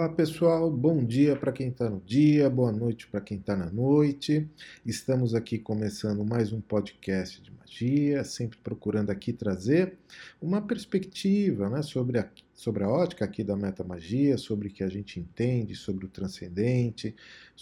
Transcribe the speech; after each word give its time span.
Olá 0.00 0.08
pessoal, 0.08 0.70
bom 0.70 1.04
dia 1.04 1.36
para 1.36 1.52
quem 1.52 1.68
está 1.68 1.90
no 1.90 2.00
dia, 2.00 2.48
boa 2.48 2.72
noite 2.72 3.06
para 3.08 3.20
quem 3.20 3.36
está 3.36 3.54
na 3.54 3.70
noite. 3.70 4.48
Estamos 4.86 5.34
aqui 5.34 5.58
começando 5.58 6.24
mais 6.24 6.50
um 6.50 6.62
podcast 6.62 7.42
de 7.42 7.50
magia, 7.50 8.24
sempre 8.24 8.56
procurando 8.64 9.10
aqui 9.10 9.34
trazer 9.34 9.98
uma 10.40 10.62
perspectiva 10.62 11.68
né, 11.68 11.82
sobre, 11.82 12.18
a, 12.18 12.26
sobre 12.54 12.84
a 12.84 12.88
ótica 12.88 13.24
aqui 13.24 13.42
da 13.42 13.56
metamagia, 13.56 14.36
sobre 14.36 14.68
o 14.68 14.70
que 14.70 14.84
a 14.84 14.88
gente 14.88 15.18
entende, 15.18 15.74
sobre 15.74 16.06
o 16.06 16.08
transcendente. 16.08 17.14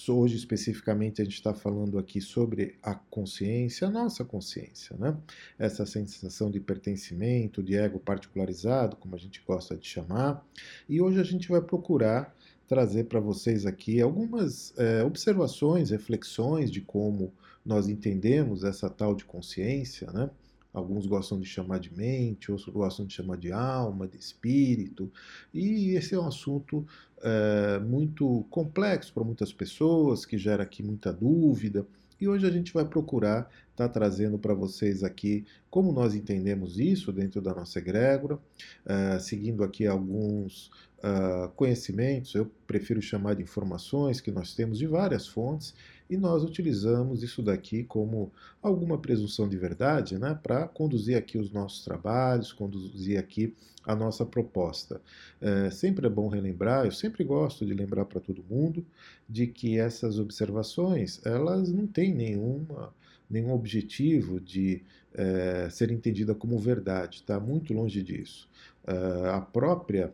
Hoje 0.09 0.37
especificamente 0.37 1.21
a 1.21 1.25
gente 1.25 1.35
está 1.35 1.55
falando 1.55 1.99
aqui 1.99 2.21
sobre 2.21 2.77
a 2.83 2.95
consciência, 2.95 3.89
a 3.89 3.91
nossa 3.91 4.25
consciência, 4.25 4.97
né? 4.99 5.17
essa 5.59 5.87
sensação 5.87 6.51
de 6.51 6.59
pertencimento, 6.59 7.63
de 7.63 7.77
ego 7.77 7.99
particularizado, 7.99 8.97
como 8.97 9.15
a 9.15 9.19
gente 9.19 9.43
gosta 9.47 9.77
de 9.77 9.87
chamar. 9.87 10.45
E 10.89 11.01
hoje 11.01 11.21
a 11.21 11.25
gente 11.25 11.49
vai 11.49 11.61
procurar 11.61 12.35
trazer 12.67 13.05
para 13.05 13.19
vocês 13.19 13.67
aqui 13.67 14.01
algumas 14.01 14.73
é, 14.79 15.03
observações, 15.03 15.91
reflexões 15.91 16.71
de 16.71 16.81
como 16.81 17.33
nós 17.65 17.89
entendemos 17.89 18.65
essa 18.65 18.89
tal 18.89 19.15
de 19.15 19.25
consciência, 19.25 20.11
né? 20.13 20.31
Alguns 20.73 21.07
gostam 21.07 21.41
de 21.41 21.47
chamar 21.47 21.81
de 21.81 21.93
mente, 21.93 22.51
outros 22.51 22.69
gostam 22.69 23.05
de 23.05 23.13
chamar 23.13 23.37
de 23.37 23.51
alma, 23.53 24.07
de 24.07 24.17
espírito, 24.17 25.11
e 25.53 25.95
esse 25.97 26.15
é 26.15 26.19
um 26.19 26.27
assunto 26.27 26.87
é, 27.23 27.79
muito 27.81 28.45
complexo 28.51 29.13
para 29.13 29.25
muitas 29.25 29.53
pessoas, 29.53 30.25
que 30.25 30.39
gera 30.39 30.63
aqui 30.63 30.83
muita 30.83 31.13
dúvida. 31.13 31.87
E 32.21 32.29
hoje 32.29 32.47
a 32.47 32.51
gente 32.51 32.73
vai 32.73 32.85
procurar 32.85 33.51
estar 33.71 33.89
tá 33.89 33.89
trazendo 33.89 34.39
para 34.39 34.53
vocês 34.53 35.03
aqui 35.03 35.45
como 35.71 35.91
nós 35.91 36.15
entendemos 36.15 36.79
isso 36.79 37.11
dentro 37.13 37.41
da 37.41 37.55
nossa 37.55 37.79
egrégora, 37.79 38.35
uh, 38.35 39.19
seguindo 39.19 39.65
aqui 39.65 39.87
alguns 39.87 40.71
uh, 40.99 41.49
conhecimentos, 41.57 42.35
eu 42.35 42.51
prefiro 42.67 43.01
chamar 43.01 43.35
de 43.35 43.43
informações 43.43 44.21
que 44.21 44.31
nós 44.31 44.55
temos 44.55 44.79
de 44.79 44.87
várias 44.87 45.27
fontes 45.27 45.75
e 46.11 46.17
nós 46.17 46.43
utilizamos 46.43 47.23
isso 47.23 47.41
daqui 47.41 47.85
como 47.85 48.33
alguma 48.61 48.99
presunção 48.99 49.49
de 49.49 49.57
verdade, 49.57 50.19
né, 50.19 50.39
para 50.43 50.67
conduzir 50.67 51.17
aqui 51.17 51.39
os 51.39 51.53
nossos 51.53 51.85
trabalhos, 51.85 52.53
conduzir 52.53 53.19
aqui 53.19 53.55
a 53.87 53.95
nossa 53.95 54.27
proposta. 54.27 55.01
É, 55.41 55.71
sempre 55.71 56.07
é 56.07 56.11
bom 56.11 56.29
relembrar, 56.29 56.85
eu 56.85 56.93
sempre 56.93 57.25
gosto 57.25 57.65
de 57.65 57.73
lembrar 57.73 58.05
para 58.05 58.21
todo 58.21 58.45
mundo 58.51 58.85
de 59.29 59.47
que 59.47 59.79
essas 59.79 60.19
observações 60.19 61.25
elas 61.25 61.71
não 61.71 61.87
têm 61.87 62.13
nenhuma 62.13 62.93
nenhum 63.31 63.53
objetivo 63.53 64.41
de 64.41 64.83
é, 65.15 65.69
ser 65.71 65.91
entendida 65.93 66.35
como 66.35 66.59
verdade, 66.59 67.19
está 67.19 67.39
muito 67.39 67.73
longe 67.73 68.03
disso. 68.03 68.49
É, 68.85 69.29
a 69.31 69.41
própria 69.41 70.13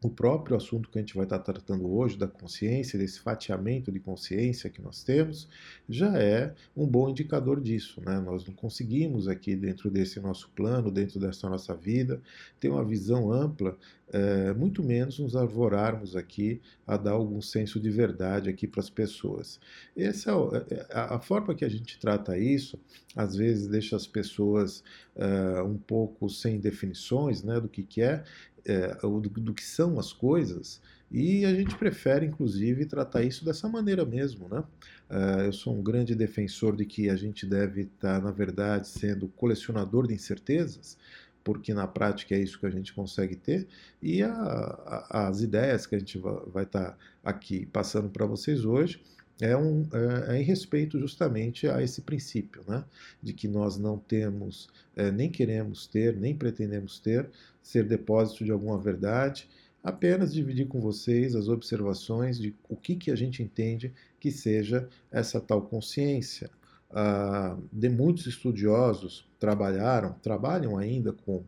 o 0.00 0.08
próprio 0.08 0.56
assunto 0.56 0.88
que 0.88 0.98
a 0.98 1.00
gente 1.00 1.16
vai 1.16 1.24
estar 1.24 1.40
tratando 1.40 1.92
hoje, 1.92 2.16
da 2.16 2.28
consciência, 2.28 2.98
desse 2.98 3.18
fatiamento 3.18 3.90
de 3.90 3.98
consciência 3.98 4.70
que 4.70 4.80
nós 4.80 5.02
temos, 5.02 5.48
já 5.88 6.16
é 6.16 6.54
um 6.76 6.86
bom 6.86 7.08
indicador 7.08 7.60
disso. 7.60 8.00
Né? 8.00 8.20
Nós 8.20 8.46
não 8.46 8.54
conseguimos 8.54 9.26
aqui, 9.26 9.56
dentro 9.56 9.90
desse 9.90 10.20
nosso 10.20 10.50
plano, 10.54 10.90
dentro 10.90 11.18
dessa 11.18 11.48
nossa 11.48 11.74
vida, 11.74 12.22
ter 12.60 12.68
uma 12.68 12.84
visão 12.84 13.32
ampla, 13.32 13.76
é, 14.10 14.52
muito 14.54 14.82
menos 14.82 15.18
nos 15.18 15.36
arvorarmos 15.36 16.16
aqui 16.16 16.62
a 16.86 16.96
dar 16.96 17.12
algum 17.12 17.42
senso 17.42 17.78
de 17.78 17.90
verdade 17.90 18.48
aqui 18.48 18.66
para 18.66 18.80
as 18.80 18.88
pessoas. 18.88 19.60
Essa 19.96 20.30
é, 20.30 20.74
é 20.74 20.86
a, 20.92 21.16
a, 21.16 21.20
forma 21.20 21.54
que 21.54 21.64
a 21.64 21.68
gente 21.68 21.98
trata 21.98 22.38
isso, 22.38 22.78
às 23.16 23.34
vezes 23.36 23.66
deixa 23.66 23.96
as 23.96 24.06
pessoas 24.06 24.82
é, 25.14 25.60
um 25.62 25.76
pouco 25.76 26.30
sem 26.30 26.58
definições 26.58 27.42
né, 27.42 27.60
do 27.60 27.68
que, 27.68 27.82
que 27.82 28.00
é, 28.00 28.24
é, 28.68 28.94
do, 29.00 29.20
do, 29.20 29.54
que 29.54 29.64
são 29.64 29.98
as 29.98 30.12
coisas, 30.12 30.80
e 31.10 31.44
a 31.44 31.54
gente 31.54 31.74
prefere, 31.76 32.26
inclusive, 32.26 32.84
tratar 32.84 33.22
isso 33.22 33.44
dessa 33.44 33.68
maneira 33.68 34.04
mesmo. 34.04 34.48
Né? 34.48 34.62
Uh, 35.10 35.40
eu 35.46 35.52
sou 35.52 35.74
um 35.74 35.82
grande 35.82 36.14
defensor 36.14 36.76
de 36.76 36.84
que 36.84 37.08
a 37.08 37.16
gente 37.16 37.46
deve 37.46 37.82
estar, 37.82 38.20
na 38.20 38.30
verdade, 38.30 38.86
sendo 38.88 39.26
colecionador 39.28 40.06
de 40.06 40.14
incertezas, 40.14 40.98
porque 41.42 41.72
na 41.72 41.86
prática 41.86 42.34
é 42.34 42.38
isso 42.38 42.58
que 42.58 42.66
a 42.66 42.70
gente 42.70 42.92
consegue 42.92 43.36
ter, 43.36 43.66
e 44.02 44.22
a, 44.22 44.30
a, 44.30 45.28
as 45.28 45.40
ideias 45.40 45.86
que 45.86 45.94
a 45.94 45.98
gente 45.98 46.18
vai, 46.18 46.64
estar 46.64 46.98
aqui 47.24 47.64
passando 47.66 48.10
para 48.10 48.26
vocês 48.26 48.66
hoje 48.66 49.00
é, 49.40 49.56
um, 49.56 49.86
é, 49.92 50.34
é, 50.34 50.40
em 50.40 50.42
respeito 50.42 50.98
justamente 50.98 51.68
a 51.68 51.82
esse 51.82 52.02
princípio, 52.02 52.62
né? 52.66 52.84
de 53.22 53.32
que 53.32 53.46
nós 53.46 53.78
não 53.78 53.98
temos, 53.98 54.68
é, 54.96 55.10
nem 55.10 55.30
queremos 55.30 55.86
ter, 55.86 56.16
nem 56.16 56.36
pretendemos 56.36 56.98
ter, 56.98 57.28
ser 57.62 57.84
depósito 57.84 58.44
de 58.44 58.50
alguma 58.50 58.78
verdade, 58.78 59.48
apenas 59.82 60.34
dividir 60.34 60.66
com 60.66 60.80
vocês 60.80 61.34
as 61.34 61.48
observações 61.48 62.38
de 62.38 62.54
o 62.68 62.76
que, 62.76 62.96
que 62.96 63.10
a 63.10 63.16
gente 63.16 63.42
entende 63.42 63.92
que 64.18 64.30
seja 64.30 64.88
essa 65.10 65.40
tal 65.40 65.62
consciência. 65.62 66.50
Ah, 66.90 67.56
de 67.70 67.88
muitos 67.90 68.26
estudiosos 68.26 69.28
trabalharam, 69.38 70.14
trabalham 70.22 70.76
ainda 70.78 71.12
com, 71.12 71.44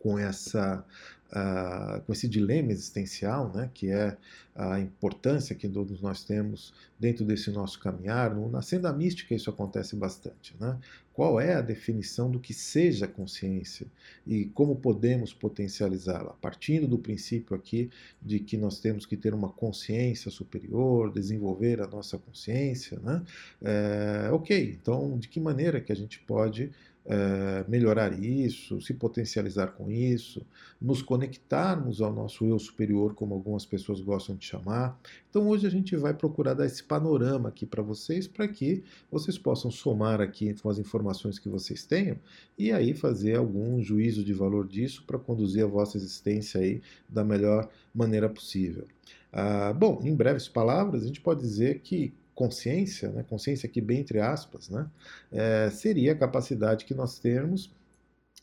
com 0.00 0.18
essa 0.18 0.84
uh, 1.32 2.00
com 2.02 2.12
esse 2.12 2.28
dilema 2.28 2.72
existencial, 2.72 3.50
né, 3.54 3.70
que 3.72 3.90
é 3.90 4.16
a 4.54 4.80
importância 4.80 5.54
que 5.54 5.68
todos 5.68 6.00
nós 6.00 6.24
temos 6.24 6.72
dentro 6.98 7.24
desse 7.24 7.50
nosso 7.50 7.78
caminhar. 7.78 8.34
Na 8.34 8.62
senda 8.62 8.92
mística 8.92 9.34
isso 9.34 9.50
acontece 9.50 9.94
bastante. 9.94 10.54
Né? 10.58 10.78
Qual 11.12 11.38
é 11.38 11.54
a 11.54 11.60
definição 11.60 12.30
do 12.30 12.40
que 12.40 12.54
seja 12.54 13.06
consciência 13.06 13.86
e 14.26 14.46
como 14.46 14.76
podemos 14.76 15.32
potencializá-la? 15.34 16.34
Partindo 16.40 16.86
do 16.86 16.98
princípio 16.98 17.54
aqui 17.54 17.90
de 18.20 18.38
que 18.38 18.56
nós 18.56 18.80
temos 18.80 19.04
que 19.04 19.16
ter 19.16 19.34
uma 19.34 19.50
consciência 19.50 20.30
superior, 20.30 21.12
desenvolver 21.12 21.82
a 21.82 21.86
nossa 21.86 22.16
consciência, 22.16 22.98
né? 23.00 23.22
É, 23.62 24.30
ok, 24.32 24.78
então 24.80 25.18
de 25.18 25.28
que 25.28 25.38
maneira 25.38 25.80
que 25.80 25.92
a 25.92 25.96
gente 25.96 26.18
pode 26.20 26.70
é, 27.08 27.64
melhorar 27.68 28.12
isso, 28.18 28.80
se 28.80 28.92
potencializar 28.92 29.68
com 29.68 29.90
isso, 29.90 30.44
nos 30.80 31.02
conectarmos 31.02 32.00
ao 32.00 32.12
nosso 32.12 32.44
eu 32.44 32.58
superior, 32.58 33.14
como 33.14 33.34
algumas 33.34 33.64
pessoas 33.64 34.00
gostam 34.00 34.34
de 34.34 34.44
chamar. 34.44 34.98
Então 35.30 35.48
hoje 35.48 35.66
a 35.66 35.70
gente 35.70 35.96
vai 35.96 36.12
procurar 36.12 36.54
dar 36.54 36.66
esse 36.66 36.82
panorama 36.82 37.48
aqui 37.48 37.64
para 37.64 37.82
vocês, 37.82 38.26
para 38.26 38.48
que 38.48 38.82
vocês 39.10 39.38
possam 39.38 39.70
somar 39.70 40.20
aqui 40.20 40.54
com 40.54 40.68
as 40.68 40.78
informações 40.78 41.38
que 41.38 41.48
vocês 41.48 41.84
tenham 41.84 42.18
e 42.58 42.72
aí 42.72 42.92
fazer 42.92 43.36
algum 43.36 43.80
juízo 43.80 44.24
de 44.24 44.32
valor 44.32 44.66
disso 44.66 45.04
para 45.06 45.18
conduzir 45.18 45.62
a 45.62 45.68
vossa 45.68 45.96
existência 45.96 46.60
aí 46.60 46.82
da 47.08 47.22
melhor 47.22 47.68
maneira 47.94 48.28
possível. 48.28 48.84
Ah, 49.32 49.72
bom, 49.72 50.00
em 50.02 50.14
breves 50.14 50.48
palavras, 50.48 51.02
a 51.02 51.06
gente 51.06 51.20
pode 51.20 51.40
dizer 51.40 51.80
que 51.80 52.12
consciência, 52.36 53.08
né, 53.08 53.24
consciência 53.28 53.66
aqui 53.66 53.80
bem 53.80 54.00
entre 54.00 54.20
aspas, 54.20 54.68
né, 54.68 54.88
é, 55.32 55.70
seria 55.70 56.12
a 56.12 56.16
capacidade 56.16 56.84
que 56.84 56.94
nós 56.94 57.18
temos 57.18 57.72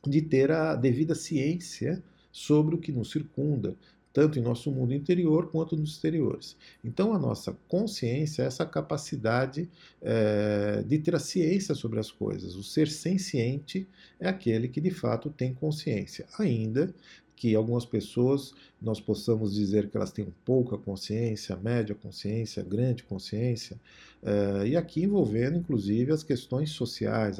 de 0.06 0.22
ter 0.22 0.52
a 0.52 0.76
devida 0.76 1.16
ciência 1.16 2.04
sobre 2.32 2.76
o 2.76 2.80
que 2.80 2.92
nos 2.92 3.12
circunda, 3.12 3.76
tanto 4.12 4.38
em 4.38 4.42
nosso 4.42 4.72
mundo 4.72 4.94
interior 4.94 5.50
quanto 5.50 5.78
nos 5.78 5.92
exteriores. 5.92 6.58
Então, 6.84 7.14
a 7.14 7.20
nossa 7.20 7.56
consciência 7.68 8.44
é 8.44 8.46
essa 8.46 8.66
capacidade 8.66 9.70
é, 10.02 10.84
de 10.86 11.00
ter 11.00 11.16
a 11.16 11.20
ciência 11.20 11.74
sobre 11.74 12.00
as 12.00 12.12
coisas. 12.12 12.56
O 12.56 12.64
ser 12.64 12.88
senciente 12.88 13.88
é 14.20 14.28
aquele 14.28 14.68
que 14.68 14.82
de 14.82 14.92
fato 14.92 15.30
tem 15.30 15.54
consciência, 15.54 16.26
ainda 16.38 16.94
que 17.36 17.56
algumas 17.56 17.86
pessoas 17.86 18.54
nós 18.82 19.00
possamos 19.00 19.54
dizer 19.54 19.90
que 19.90 19.98
elas 19.98 20.12
têm 20.12 20.28
pouca 20.46 20.78
consciência, 20.78 21.56
média 21.56 21.96
consciência, 21.96 22.64
grande 22.64 23.04
consciência, 23.04 23.80
uh, 24.22 24.66
e 24.66 24.76
aqui 24.76 25.04
envolvendo 25.04 25.58
inclusive 25.58 26.12
as 26.12 26.24
questões 26.24 26.72
sociais, 26.72 27.40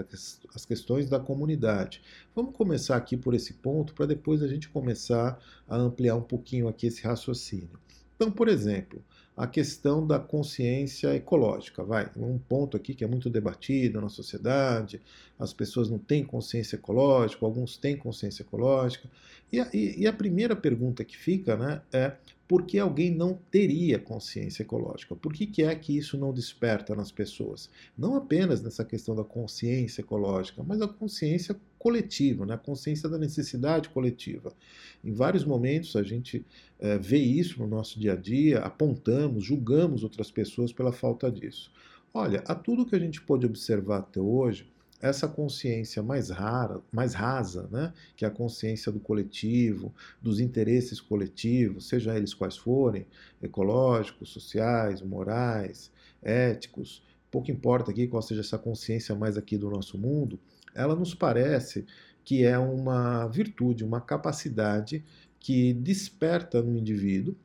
as 0.54 0.66
questões 0.66 1.10
da 1.10 1.20
comunidade. 1.20 2.02
Vamos 2.36 2.56
começar 2.56 2.96
aqui 2.96 3.16
por 3.16 3.34
esse 3.34 3.54
ponto 3.54 3.94
para 3.94 4.06
depois 4.06 4.42
a 4.42 4.48
gente 4.48 4.70
começar 4.70 5.40
a 5.68 5.78
ampliar 5.78 6.16
um 6.16 6.22
pouquinho 6.22 6.68
aqui 6.68 6.88
esse 6.88 7.02
raciocínio. 7.04 7.70
Então, 8.16 8.32
por 8.32 8.48
exemplo, 8.48 9.04
a 9.36 9.48
questão 9.48 10.06
da 10.06 10.20
consciência 10.20 11.14
ecológica. 11.16 11.84
Vai, 11.84 12.10
um 12.16 12.38
ponto 12.38 12.78
aqui 12.78 12.94
que 12.94 13.04
é 13.04 13.08
muito 13.08 13.30
debatido 13.30 14.00
na 14.00 14.10
sociedade, 14.10 15.02
as 15.40 15.52
pessoas 15.52 15.90
não 15.90 15.98
têm 15.98 16.24
consciência 16.24 16.76
ecológica, 16.76 17.46
alguns 17.46 17.78
têm 17.78 17.98
consciência 17.98 18.44
ecológica. 18.44 19.10
E 19.52 19.60
a, 19.60 19.68
e 19.74 20.08
a 20.08 20.14
primeira 20.14 20.56
pergunta 20.56 21.04
que 21.04 21.18
fica 21.18 21.56
né, 21.56 21.82
é 21.92 22.14
por 22.54 22.68
que 22.68 22.78
alguém 22.78 23.10
não 23.10 23.34
teria 23.50 23.98
consciência 23.98 24.62
ecológica? 24.62 25.16
Por 25.16 25.34
que, 25.34 25.48
que 25.48 25.64
é 25.64 25.74
que 25.74 25.98
isso 25.98 26.20
não 26.20 26.32
desperta 26.32 26.96
nas 26.96 27.12
pessoas? 27.12 27.68
Não 27.98 28.16
apenas 28.16 28.62
nessa 28.62 28.86
questão 28.86 29.16
da 29.16 29.24
consciência 29.24 30.02
ecológica, 30.02 30.62
mas 30.62 30.80
a 30.80 30.88
consciência 30.88 31.60
coletiva, 31.80 32.46
né? 32.46 32.54
a 32.54 32.58
consciência 32.60 33.10
da 33.10 33.18
necessidade 33.18 33.90
coletiva. 33.90 34.54
Em 35.04 35.12
vários 35.12 35.44
momentos 35.44 35.96
a 35.96 36.04
gente 36.04 36.46
é, 36.80 36.96
vê 36.96 37.18
isso 37.18 37.60
no 37.60 37.66
nosso 37.66 38.00
dia 38.00 38.14
a 38.14 38.16
dia, 38.16 38.60
apontamos, 38.60 39.44
julgamos 39.44 40.04
outras 40.04 40.30
pessoas 40.30 40.72
pela 40.72 40.92
falta 40.92 41.32
disso. 41.32 41.72
Olha, 42.14 42.44
a 42.46 42.54
tudo 42.54 42.86
que 42.86 42.96
a 42.96 43.00
gente 43.00 43.20
pode 43.20 43.48
observar 43.48 43.98
até 43.98 44.22
hoje, 44.22 44.72
essa 45.04 45.28
consciência 45.28 46.02
mais 46.02 46.30
rara, 46.30 46.80
mais 46.90 47.14
rasa, 47.14 47.68
né, 47.70 47.92
que 48.16 48.24
é 48.24 48.28
a 48.30 48.32
consciência 48.32 48.90
do 48.90 49.02
coletivo, 49.02 49.94
dos 50.22 50.40
interesses 50.40 51.02
coletivos, 51.02 51.90
seja 51.90 52.16
eles 52.16 52.34
quais 52.34 52.56
forem, 52.56 53.06
ecológicos, 53.42 54.30
sociais, 54.30 55.02
morais, 55.02 55.92
éticos, 56.22 57.04
pouco 57.30 57.52
importa 57.52 57.92
aqui 57.92 58.08
qual 58.08 58.22
seja 58.22 58.40
essa 58.40 58.58
consciência 58.58 59.14
mais 59.14 59.38
aqui 59.38 59.58
do 59.58 59.70
nosso 59.70 59.98
mundo, 59.98 60.40
ela 60.74 60.96
nos 60.96 61.14
parece 61.14 61.86
que 62.24 62.46
é 62.46 62.58
uma 62.58 63.28
virtude, 63.28 63.84
uma 63.84 64.00
capacidade 64.00 65.04
que 65.38 65.74
desperta 65.74 66.62
no 66.62 66.78
indivíduo 66.78 67.36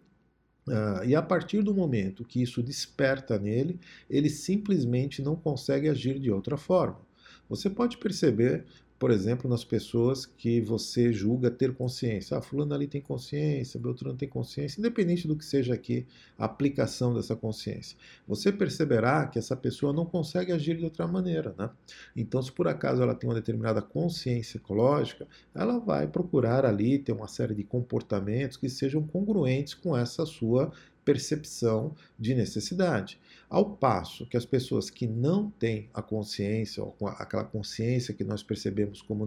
Uh, 0.68 1.02
e 1.06 1.16
a 1.16 1.22
partir 1.22 1.62
do 1.62 1.72
momento 1.72 2.26
que 2.26 2.42
isso 2.42 2.62
desperta 2.62 3.38
nele, 3.38 3.80
ele 4.10 4.28
simplesmente 4.28 5.22
não 5.22 5.34
consegue 5.34 5.88
agir 5.88 6.18
de 6.18 6.30
outra 6.30 6.58
forma. 6.58 7.07
Você 7.48 7.70
pode 7.70 7.98
perceber 7.98 8.64
por 8.98 9.12
exemplo, 9.12 9.48
nas 9.48 9.62
pessoas 9.62 10.26
que 10.26 10.60
você 10.60 11.12
julga 11.12 11.50
ter 11.50 11.72
consciência. 11.72 12.36
Ah, 12.36 12.42
fulano 12.42 12.74
ali 12.74 12.88
tem 12.88 13.00
consciência, 13.00 13.78
Beltrano 13.78 14.16
tem 14.16 14.28
consciência, 14.28 14.80
independente 14.80 15.28
do 15.28 15.36
que 15.36 15.44
seja 15.44 15.72
aqui 15.74 16.04
a 16.36 16.46
aplicação 16.46 17.14
dessa 17.14 17.36
consciência. 17.36 17.96
Você 18.26 18.50
perceberá 18.50 19.26
que 19.28 19.38
essa 19.38 19.56
pessoa 19.56 19.92
não 19.92 20.04
consegue 20.04 20.50
agir 20.50 20.76
de 20.76 20.84
outra 20.84 21.06
maneira, 21.06 21.54
né? 21.56 21.70
Então, 22.16 22.42
se 22.42 22.50
por 22.50 22.66
acaso 22.66 23.00
ela 23.00 23.14
tem 23.14 23.28
uma 23.28 23.36
determinada 23.36 23.80
consciência 23.80 24.58
ecológica, 24.58 25.28
ela 25.54 25.78
vai 25.78 26.08
procurar 26.08 26.66
ali 26.66 26.98
ter 26.98 27.12
uma 27.12 27.28
série 27.28 27.54
de 27.54 27.62
comportamentos 27.62 28.56
que 28.56 28.68
sejam 28.68 29.06
congruentes 29.06 29.74
com 29.74 29.96
essa 29.96 30.26
sua 30.26 30.72
percepção 31.08 31.94
de 32.18 32.34
necessidade. 32.34 33.18
Ao 33.48 33.64
passo 33.64 34.26
que 34.26 34.36
as 34.36 34.44
pessoas 34.44 34.90
que 34.90 35.06
não 35.06 35.50
têm 35.50 35.88
a 35.94 36.02
consciência, 36.02 36.82
ou 36.82 36.94
aquela 37.00 37.44
consciência 37.44 38.12
que 38.12 38.22
nós 38.22 38.42
percebemos 38.42 39.00
como 39.00 39.26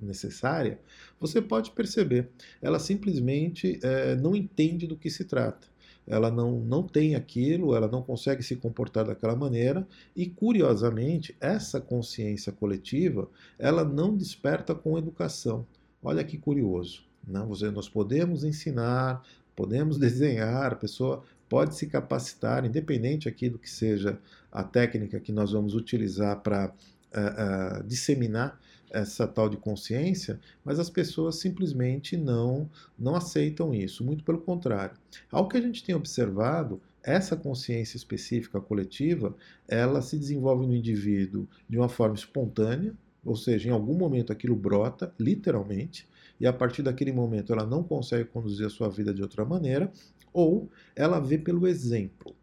necessária, 0.00 0.78
você 1.18 1.42
pode 1.42 1.72
perceber, 1.72 2.28
ela 2.62 2.78
simplesmente 2.78 3.80
é, 3.82 4.14
não 4.14 4.36
entende 4.36 4.86
do 4.86 4.96
que 4.96 5.10
se 5.10 5.24
trata. 5.24 5.66
Ela 6.06 6.30
não, 6.30 6.60
não 6.60 6.84
tem 6.86 7.16
aquilo, 7.16 7.74
ela 7.74 7.88
não 7.88 8.02
consegue 8.02 8.44
se 8.44 8.54
comportar 8.54 9.04
daquela 9.04 9.34
maneira, 9.34 9.86
e 10.14 10.26
curiosamente, 10.26 11.36
essa 11.40 11.80
consciência 11.80 12.52
coletiva, 12.52 13.28
ela 13.58 13.82
não 13.84 14.16
desperta 14.16 14.76
com 14.76 14.96
educação. 14.96 15.66
Olha 16.00 16.22
que 16.22 16.38
curioso. 16.38 17.10
Não, 17.26 17.48
né? 17.48 17.70
nós 17.70 17.88
podemos 17.88 18.44
ensinar, 18.44 19.22
podemos 19.60 19.98
desenhar, 19.98 20.72
a 20.72 20.74
pessoa 20.74 21.22
pode 21.46 21.76
se 21.76 21.86
capacitar, 21.86 22.64
independente 22.64 23.28
aqui 23.28 23.50
do 23.50 23.58
que 23.58 23.68
seja 23.68 24.18
a 24.50 24.64
técnica 24.64 25.20
que 25.20 25.30
nós 25.30 25.52
vamos 25.52 25.74
utilizar 25.74 26.40
para 26.40 26.68
uh, 27.14 27.80
uh, 27.80 27.84
disseminar 27.86 28.58
essa 28.90 29.28
tal 29.28 29.50
de 29.50 29.58
consciência, 29.58 30.40
mas 30.64 30.78
as 30.78 30.88
pessoas 30.88 31.36
simplesmente 31.36 32.16
não 32.16 32.70
não 32.98 33.14
aceitam 33.14 33.74
isso, 33.74 34.02
muito 34.02 34.24
pelo 34.24 34.40
contrário. 34.40 34.96
Ao 35.30 35.46
que 35.46 35.58
a 35.58 35.60
gente 35.60 35.84
tem 35.84 35.94
observado, 35.94 36.80
essa 37.02 37.36
consciência 37.36 37.98
específica 37.98 38.62
coletiva, 38.62 39.36
ela 39.68 40.00
se 40.00 40.16
desenvolve 40.16 40.66
no 40.66 40.74
indivíduo 40.74 41.46
de 41.68 41.76
uma 41.76 41.88
forma 41.90 42.14
espontânea, 42.14 42.94
ou 43.22 43.36
seja, 43.36 43.68
em 43.68 43.72
algum 43.72 43.94
momento 43.94 44.32
aquilo 44.32 44.56
brota, 44.56 45.12
literalmente, 45.18 46.08
e 46.40 46.46
a 46.46 46.52
partir 46.52 46.82
daquele 46.82 47.12
momento 47.12 47.52
ela 47.52 47.66
não 47.66 47.82
consegue 47.82 48.24
conduzir 48.24 48.66
a 48.66 48.70
sua 48.70 48.88
vida 48.88 49.12
de 49.12 49.22
outra 49.22 49.44
maneira, 49.44 49.92
ou 50.32 50.70
ela 50.96 51.20
vê 51.20 51.36
pelo 51.36 51.66
exemplo. 51.66 52.34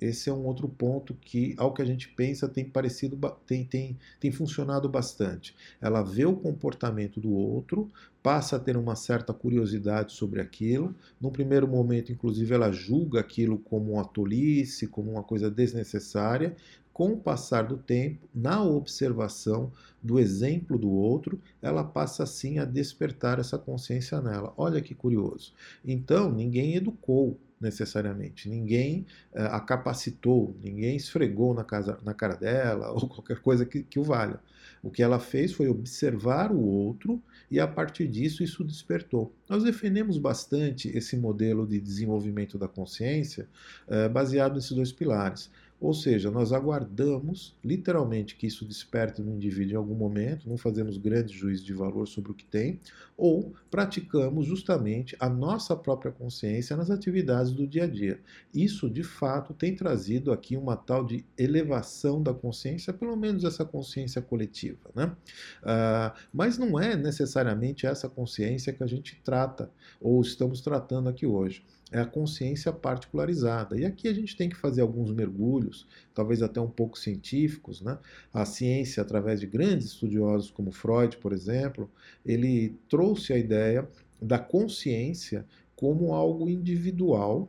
Esse 0.00 0.28
é 0.28 0.32
um 0.32 0.44
outro 0.44 0.68
ponto 0.68 1.14
que, 1.14 1.54
ao 1.56 1.72
que 1.72 1.80
a 1.80 1.84
gente 1.84 2.08
pensa, 2.08 2.48
tem 2.48 2.64
parecido, 2.64 3.16
tem, 3.46 3.64
tem, 3.64 3.96
tem 4.18 4.32
funcionado 4.32 4.88
bastante. 4.88 5.54
Ela 5.80 6.02
vê 6.02 6.26
o 6.26 6.34
comportamento 6.34 7.20
do 7.20 7.32
outro, 7.32 7.88
passa 8.20 8.56
a 8.56 8.58
ter 8.58 8.76
uma 8.76 8.96
certa 8.96 9.32
curiosidade 9.32 10.12
sobre 10.12 10.40
aquilo. 10.40 10.94
Num 11.20 11.30
primeiro 11.30 11.68
momento, 11.68 12.10
inclusive, 12.10 12.52
ela 12.52 12.72
julga 12.72 13.20
aquilo 13.20 13.56
como 13.56 13.92
uma 13.92 14.04
tolice, 14.04 14.88
como 14.88 15.12
uma 15.12 15.22
coisa 15.22 15.48
desnecessária, 15.48 16.56
com 16.94 17.12
o 17.12 17.16
passar 17.18 17.64
do 17.64 17.76
tempo, 17.76 18.28
na 18.32 18.62
observação 18.62 19.72
do 20.00 20.20
exemplo 20.20 20.78
do 20.78 20.90
outro, 20.90 21.40
ela 21.60 21.82
passa 21.82 22.22
assim 22.22 22.60
a 22.60 22.64
despertar 22.64 23.40
essa 23.40 23.58
consciência 23.58 24.20
nela. 24.20 24.54
Olha 24.56 24.80
que 24.80 24.94
curioso. 24.94 25.52
Então, 25.84 26.30
ninguém 26.30 26.76
educou 26.76 27.36
necessariamente, 27.60 28.48
ninguém 28.48 29.06
uh, 29.32 29.54
a 29.54 29.60
capacitou, 29.60 30.54
ninguém 30.62 30.96
esfregou 30.96 31.54
na, 31.54 31.64
casa, 31.64 31.98
na 32.04 32.14
cara 32.14 32.36
dela 32.36 32.92
ou 32.92 33.08
qualquer 33.08 33.40
coisa 33.40 33.64
que, 33.64 33.82
que 33.82 33.98
o 33.98 34.04
valha. 34.04 34.38
O 34.82 34.90
que 34.90 35.02
ela 35.02 35.18
fez 35.18 35.52
foi 35.52 35.66
observar 35.66 36.52
o 36.52 36.60
outro 36.60 37.20
e 37.50 37.58
a 37.58 37.66
partir 37.66 38.06
disso 38.06 38.42
isso 38.42 38.62
despertou. 38.62 39.32
Nós 39.48 39.64
defendemos 39.64 40.18
bastante 40.18 40.88
esse 40.96 41.16
modelo 41.16 41.66
de 41.66 41.80
desenvolvimento 41.80 42.58
da 42.58 42.68
consciência 42.68 43.48
uh, 43.88 44.10
baseado 44.10 44.56
nesses 44.56 44.72
dois 44.72 44.92
pilares. 44.92 45.50
Ou 45.80 45.92
seja, 45.92 46.30
nós 46.30 46.52
aguardamos 46.52 47.54
literalmente 47.62 48.36
que 48.36 48.46
isso 48.46 48.64
desperte 48.64 49.20
no 49.20 49.34
indivíduo 49.34 49.74
em 49.74 49.76
algum 49.76 49.94
momento, 49.94 50.48
não 50.48 50.56
fazemos 50.56 50.96
grandes 50.96 51.34
juízos 51.34 51.64
de 51.64 51.74
valor 51.74 52.06
sobre 52.06 52.30
o 52.30 52.34
que 52.34 52.44
tem, 52.44 52.80
ou 53.16 53.52
praticamos 53.70 54.46
justamente 54.46 55.16
a 55.20 55.28
nossa 55.28 55.76
própria 55.76 56.10
consciência 56.10 56.76
nas 56.76 56.90
atividades 56.90 57.52
do 57.52 57.66
dia 57.66 57.84
a 57.84 57.86
dia. 57.86 58.20
Isso, 58.52 58.88
de 58.88 59.02
fato, 59.02 59.52
tem 59.52 59.74
trazido 59.74 60.32
aqui 60.32 60.56
uma 60.56 60.76
tal 60.76 61.04
de 61.04 61.24
elevação 61.36 62.22
da 62.22 62.32
consciência, 62.32 62.92
pelo 62.92 63.16
menos 63.16 63.44
essa 63.44 63.64
consciência 63.64 64.22
coletiva. 64.22 64.90
Né? 64.94 65.14
Uh, 65.62 66.18
mas 66.32 66.56
não 66.56 66.80
é 66.80 66.96
necessariamente 66.96 67.86
essa 67.86 68.08
consciência 68.08 68.72
que 68.72 68.82
a 68.82 68.86
gente 68.86 69.20
trata 69.22 69.70
ou 70.00 70.20
estamos 70.22 70.60
tratando 70.60 71.08
aqui 71.08 71.26
hoje 71.26 71.62
é 71.94 72.00
a 72.00 72.04
consciência 72.04 72.72
particularizada. 72.72 73.78
E 73.78 73.84
aqui 73.84 74.08
a 74.08 74.12
gente 74.12 74.36
tem 74.36 74.48
que 74.48 74.56
fazer 74.56 74.80
alguns 74.80 75.12
mergulhos, 75.12 75.86
talvez 76.12 76.42
até 76.42 76.60
um 76.60 76.68
pouco 76.68 76.98
científicos. 76.98 77.80
Né? 77.80 77.96
A 78.32 78.44
ciência, 78.44 79.00
através 79.00 79.38
de 79.38 79.46
grandes 79.46 79.86
estudiosos 79.86 80.50
como 80.50 80.72
Freud, 80.72 81.16
por 81.18 81.32
exemplo, 81.32 81.88
ele 82.26 82.76
trouxe 82.88 83.32
a 83.32 83.38
ideia 83.38 83.88
da 84.20 84.40
consciência 84.40 85.46
como 85.76 86.12
algo 86.12 86.50
individual, 86.50 87.48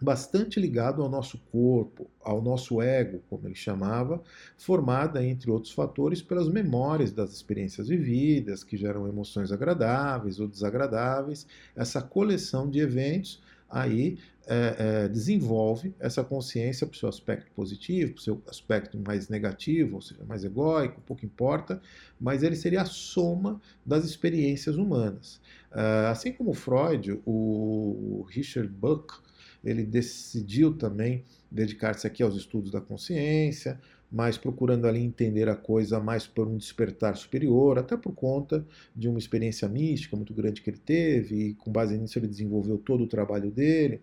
bastante 0.00 0.60
ligado 0.60 1.02
ao 1.02 1.08
nosso 1.08 1.38
corpo, 1.50 2.08
ao 2.22 2.40
nosso 2.40 2.80
ego, 2.80 3.20
como 3.28 3.48
ele 3.48 3.56
chamava, 3.56 4.22
formada, 4.56 5.22
entre 5.22 5.50
outros 5.50 5.72
fatores, 5.72 6.22
pelas 6.22 6.48
memórias 6.48 7.10
das 7.10 7.32
experiências 7.32 7.88
vividas, 7.88 8.62
que 8.62 8.76
geram 8.76 9.08
emoções 9.08 9.50
agradáveis 9.50 10.38
ou 10.38 10.46
desagradáveis, 10.46 11.44
essa 11.74 12.00
coleção 12.00 12.70
de 12.70 12.78
eventos 12.78 13.42
aí 13.70 14.18
é, 14.46 15.04
é, 15.04 15.08
desenvolve 15.08 15.94
essa 16.00 16.24
consciência 16.24 16.86
para 16.86 16.94
o 16.94 16.98
seu 16.98 17.08
aspecto 17.08 17.50
positivo, 17.52 18.14
para 18.14 18.20
o 18.20 18.22
seu 18.22 18.42
aspecto 18.48 18.98
mais 18.98 19.28
negativo, 19.28 19.96
ou 19.96 20.02
seja, 20.02 20.24
mais 20.24 20.42
egóico, 20.42 21.00
pouco 21.02 21.24
importa, 21.24 21.80
mas 22.20 22.42
ele 22.42 22.56
seria 22.56 22.82
a 22.82 22.86
soma 22.86 23.60
das 23.86 24.04
experiências 24.04 24.76
humanas. 24.76 25.40
Uh, 25.70 26.08
assim 26.10 26.32
como 26.32 26.52
Freud, 26.52 27.20
o 27.24 28.26
Richard 28.28 28.68
Buck, 28.68 29.14
ele 29.62 29.84
decidiu 29.84 30.76
também 30.76 31.24
dedicar-se 31.50 32.06
aqui 32.06 32.22
aos 32.22 32.34
estudos 32.34 32.70
da 32.70 32.80
consciência, 32.80 33.80
mas 34.10 34.36
procurando 34.36 34.86
ali 34.86 35.00
entender 35.00 35.48
a 35.48 35.54
coisa 35.54 36.00
mais 36.00 36.26
por 36.26 36.48
um 36.48 36.56
despertar 36.56 37.16
superior, 37.16 37.78
até 37.78 37.96
por 37.96 38.12
conta 38.12 38.66
de 38.94 39.08
uma 39.08 39.18
experiência 39.18 39.68
mística 39.68 40.16
muito 40.16 40.34
grande 40.34 40.60
que 40.60 40.70
ele 40.70 40.78
teve, 40.78 41.34
e 41.36 41.54
com 41.54 41.70
base 41.70 41.96
nisso 41.96 42.18
ele 42.18 42.26
desenvolveu 42.26 42.78
todo 42.78 43.04
o 43.04 43.06
trabalho 43.06 43.50
dele. 43.50 44.00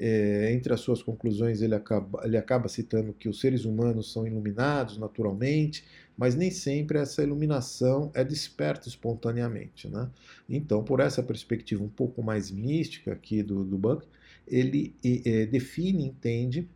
É, 0.00 0.52
entre 0.52 0.72
as 0.72 0.80
suas 0.80 1.02
conclusões, 1.02 1.60
ele 1.60 1.74
acaba, 1.74 2.24
ele 2.24 2.36
acaba 2.36 2.68
citando 2.68 3.12
que 3.12 3.28
os 3.28 3.40
seres 3.40 3.64
humanos 3.64 4.12
são 4.12 4.24
iluminados 4.26 4.96
naturalmente, 4.96 5.84
mas 6.16 6.36
nem 6.36 6.52
sempre 6.52 6.98
essa 6.98 7.22
iluminação 7.22 8.10
é 8.14 8.22
desperta 8.24 8.88
espontaneamente. 8.88 9.88
Né? 9.88 10.08
Então, 10.48 10.84
por 10.84 11.00
essa 11.00 11.22
perspectiva 11.22 11.82
um 11.82 11.88
pouco 11.88 12.22
mais 12.22 12.50
mística 12.50 13.12
aqui 13.12 13.42
do, 13.42 13.64
do 13.64 13.76
Buck, 13.76 14.06
ele 14.46 14.94
é, 15.04 15.46
define, 15.46 16.04
entende 16.04 16.68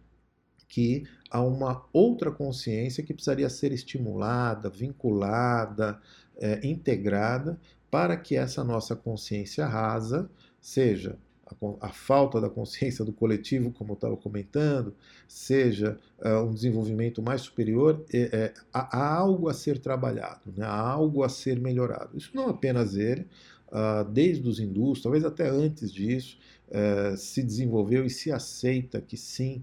que 0.73 1.05
há 1.31 1.43
uma 1.43 1.85
outra 1.93 2.33
consciência 2.33 3.05
que 3.05 3.13
precisaria 3.13 3.51
ser 3.51 3.73
estimulada, 3.73 4.71
vinculada, 4.71 6.01
é, 6.39 6.67
integrada, 6.67 7.61
para 7.91 8.17
que 8.17 8.37
essa 8.37 8.65
nossa 8.65 8.97
consciência 8.97 9.67
rasa, 9.67 10.31
seja 10.63 11.19
a, 11.47 11.87
a 11.87 11.89
falta 11.91 12.41
da 12.41 12.49
consciência 12.49 13.05
do 13.05 13.13
coletivo, 13.13 13.71
como 13.71 13.93
eu 13.93 13.97
estava 13.97 14.17
comentando, 14.17 14.95
seja 15.29 15.99
uh, 16.25 16.43
um 16.43 16.55
desenvolvimento 16.55 17.21
mais 17.21 17.43
superior, 17.43 18.03
é, 18.11 18.31
é, 18.33 18.55
há, 18.73 18.99
há, 18.99 19.15
algo 19.15 19.51
a 19.51 19.55
ser 19.55 19.79
trabalhado, 19.79 20.55
né? 20.57 20.65
há 20.65 20.81
algo 20.81 21.23
a 21.23 21.29
ser 21.29 21.61
melhorado. 21.61 22.17
Isso 22.17 22.31
não 22.33 22.49
apenas 22.49 22.97
ele, 22.97 23.27
uh, 23.69 24.09
desde 24.11 24.49
os 24.49 24.59
hindus, 24.59 25.03
talvez 25.03 25.23
até 25.23 25.51
antes 25.51 25.93
disso, 25.93 26.39
uh, 26.69 27.15
se 27.15 27.43
desenvolveu 27.43 28.07
e 28.07 28.11
se 28.11 28.33
aceita 28.33 29.03
que 29.03 29.19
sim, 29.19 29.63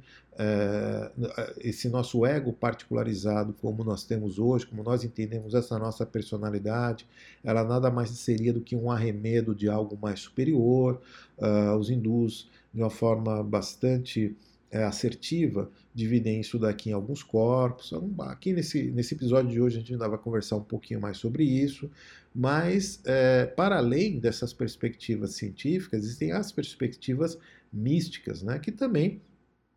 esse 1.58 1.90
nosso 1.90 2.26
ego 2.26 2.54
particularizado, 2.54 3.54
como 3.62 3.84
nós 3.84 4.04
temos 4.04 4.40
hoje, 4.40 4.66
como 4.66 4.84
nós 4.84 5.04
entendemos 5.04 5.54
essa 5.54 5.78
nossa 5.78 6.06
personalidade, 6.06 7.06
ela 7.44 7.64
nada 7.64 7.92
mais 7.92 8.10
seria 8.12 8.54
do 8.54 8.62
que 8.62 8.76
um 8.76 8.90
arremedo 8.90 9.54
de 9.54 9.68
algo 9.68 9.98
mais 10.02 10.22
superior. 10.22 11.02
Uh, 11.38 11.76
os 11.78 11.90
hindus, 11.90 12.50
de 12.74 12.82
uma 12.82 12.90
forma 12.90 13.44
bastante 13.44 14.36
é, 14.72 14.84
assertiva, 14.84 15.70
dividem 15.94 16.40
isso 16.40 16.60
daqui 16.60 16.90
em 16.90 16.94
alguns 16.94 17.24
corpos. 17.24 17.92
Aqui 18.20 18.54
nesse, 18.54 18.92
nesse 18.92 19.16
episódio 19.16 19.50
de 19.52 19.60
hoje 19.60 19.78
a 19.78 19.80
gente 19.80 19.94
ainda 19.94 20.08
vai 20.08 20.18
conversar 20.18 20.58
um 20.58 20.64
pouquinho 20.64 21.02
mais 21.02 21.18
sobre 21.18 21.44
isso, 21.44 21.90
mas 22.34 23.02
é, 23.06 23.46
para 23.46 23.78
além 23.78 24.20
dessas 24.20 24.54
perspectivas 24.54 25.32
científicas, 25.32 26.04
existem 26.04 26.32
as 26.32 26.52
perspectivas 26.52 27.38
místicas, 27.74 28.44
né, 28.44 28.60
que 28.60 28.72
também 28.72 29.22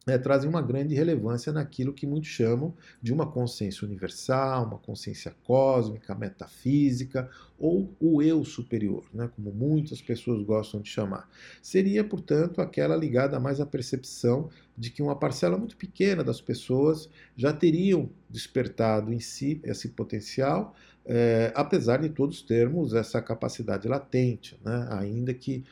é, 0.06 0.18
trazem 0.18 0.48
uma 0.48 0.60
grande 0.60 0.94
relevância 0.94 1.52
naquilo 1.52 1.92
que 1.92 2.06
muitos 2.06 2.28
chamam 2.28 2.74
de 3.00 3.12
uma 3.12 3.30
consciência 3.30 3.86
universal, 3.86 4.66
uma 4.66 4.78
consciência 4.78 5.34
cósmica, 5.44 6.14
metafísica, 6.14 7.30
ou 7.58 7.94
o 8.00 8.20
eu 8.20 8.44
superior, 8.44 9.04
né, 9.14 9.30
como 9.36 9.52
muitas 9.52 10.02
pessoas 10.02 10.42
gostam 10.42 10.80
de 10.80 10.88
chamar. 10.88 11.28
Seria, 11.62 12.02
portanto, 12.02 12.60
aquela 12.60 12.96
ligada 12.96 13.38
mais 13.38 13.60
à 13.60 13.66
percepção 13.66 14.50
de 14.76 14.90
que 14.90 15.02
uma 15.02 15.14
parcela 15.14 15.56
muito 15.56 15.76
pequena 15.76 16.24
das 16.24 16.40
pessoas 16.40 17.08
já 17.36 17.52
teriam 17.52 18.10
despertado 18.28 19.12
em 19.12 19.20
si 19.20 19.60
esse 19.62 19.90
potencial, 19.90 20.74
é, 21.04 21.52
apesar 21.54 21.98
de 21.98 22.08
todos 22.08 22.42
termos 22.42 22.94
essa 22.94 23.22
capacidade 23.22 23.86
latente, 23.86 24.58
né, 24.64 24.88
ainda 24.90 25.32
que 25.32 25.64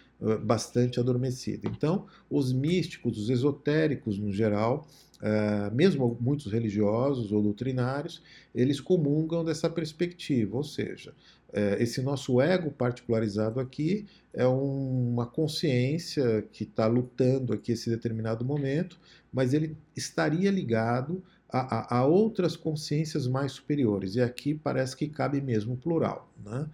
bastante 0.43 1.01
adormecida. 1.01 1.69
Então, 1.69 2.07
os 2.29 2.53
místicos, 2.53 3.19
os 3.19 3.31
esotéricos 3.31 4.19
no 4.19 4.33
geral, 4.33 4.87
mesmo 5.73 6.17
muitos 6.21 6.53
religiosos 6.53 7.33
ou 7.33 7.43
doutrinários, 7.43 8.23
eles 8.55 8.81
comungam 8.81 9.45
dessa 9.45 9.69
perspectiva, 9.69 10.57
ou 10.57 10.65
seja, 10.65 11.15
esse 11.79 12.01
nosso 12.01 12.41
ego 12.41 12.71
particularizado 12.71 13.59
aqui 13.61 14.07
é 14.33 14.47
um, 14.47 15.13
uma 15.13 15.27
consciência 15.27 16.43
que 16.53 16.63
está 16.63 16.87
lutando 16.87 17.53
aqui 17.53 17.73
esse 17.73 17.91
determinado 17.91 18.45
momento, 18.45 18.99
mas 19.33 19.53
ele 19.53 19.77
estaria 19.97 20.51
ligado 20.51 21.23
a, 21.53 21.99
a, 21.99 22.07
outras 22.07 22.57
consciências 22.57 23.27
mais 23.27 23.53
superiores. 23.53 24.15
E 24.15 24.21
aqui 24.21 24.55
parece 24.55 24.97
que 24.97 25.09
cabe 25.09 25.41
mesmo 25.41 25.77
plural. 25.77 26.33
Né? 26.45 26.69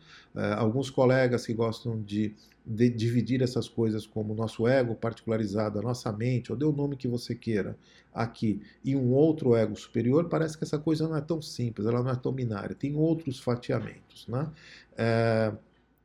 Alguns 0.57 0.91
colegas 0.91 1.47
que 1.47 1.55
gostam 1.55 2.03
de, 2.03 2.35
de, 2.67 2.91
dividir 2.91 3.43
essas 3.43 3.69
coisas 3.69 4.07
como 4.07 4.35
nosso 4.35 4.67
ego 4.67 4.95
particularizado, 4.95 5.79
a 5.79 5.83
nossa 5.83 6.13
mente, 6.13 6.51
ou 6.51 6.59
dê 6.59 6.65
o 6.65 6.73
nome 6.73 6.97
que 6.97 7.07
você 7.07 7.35
queira 7.35 7.79
aqui, 8.13 8.61
e 8.85 8.97
um 8.97 9.13
outro 9.13 9.55
ego 9.55 9.77
superior, 9.77 10.29
parece 10.29 10.59
que 10.59 10.65
essa 10.65 10.79
coisa 10.79 11.07
não 11.07 11.17
é 11.17 11.21
tão 11.21 11.41
simples, 11.41 11.87
ela 11.87 12.03
não 12.03 12.11
é 12.11 12.17
tão 12.17 12.33
binária, 12.33 12.75
tem 12.75 12.97
outros 12.97 13.39
fatiamentos. 13.39 14.27
Né? 14.27 14.51
É, 14.97 15.53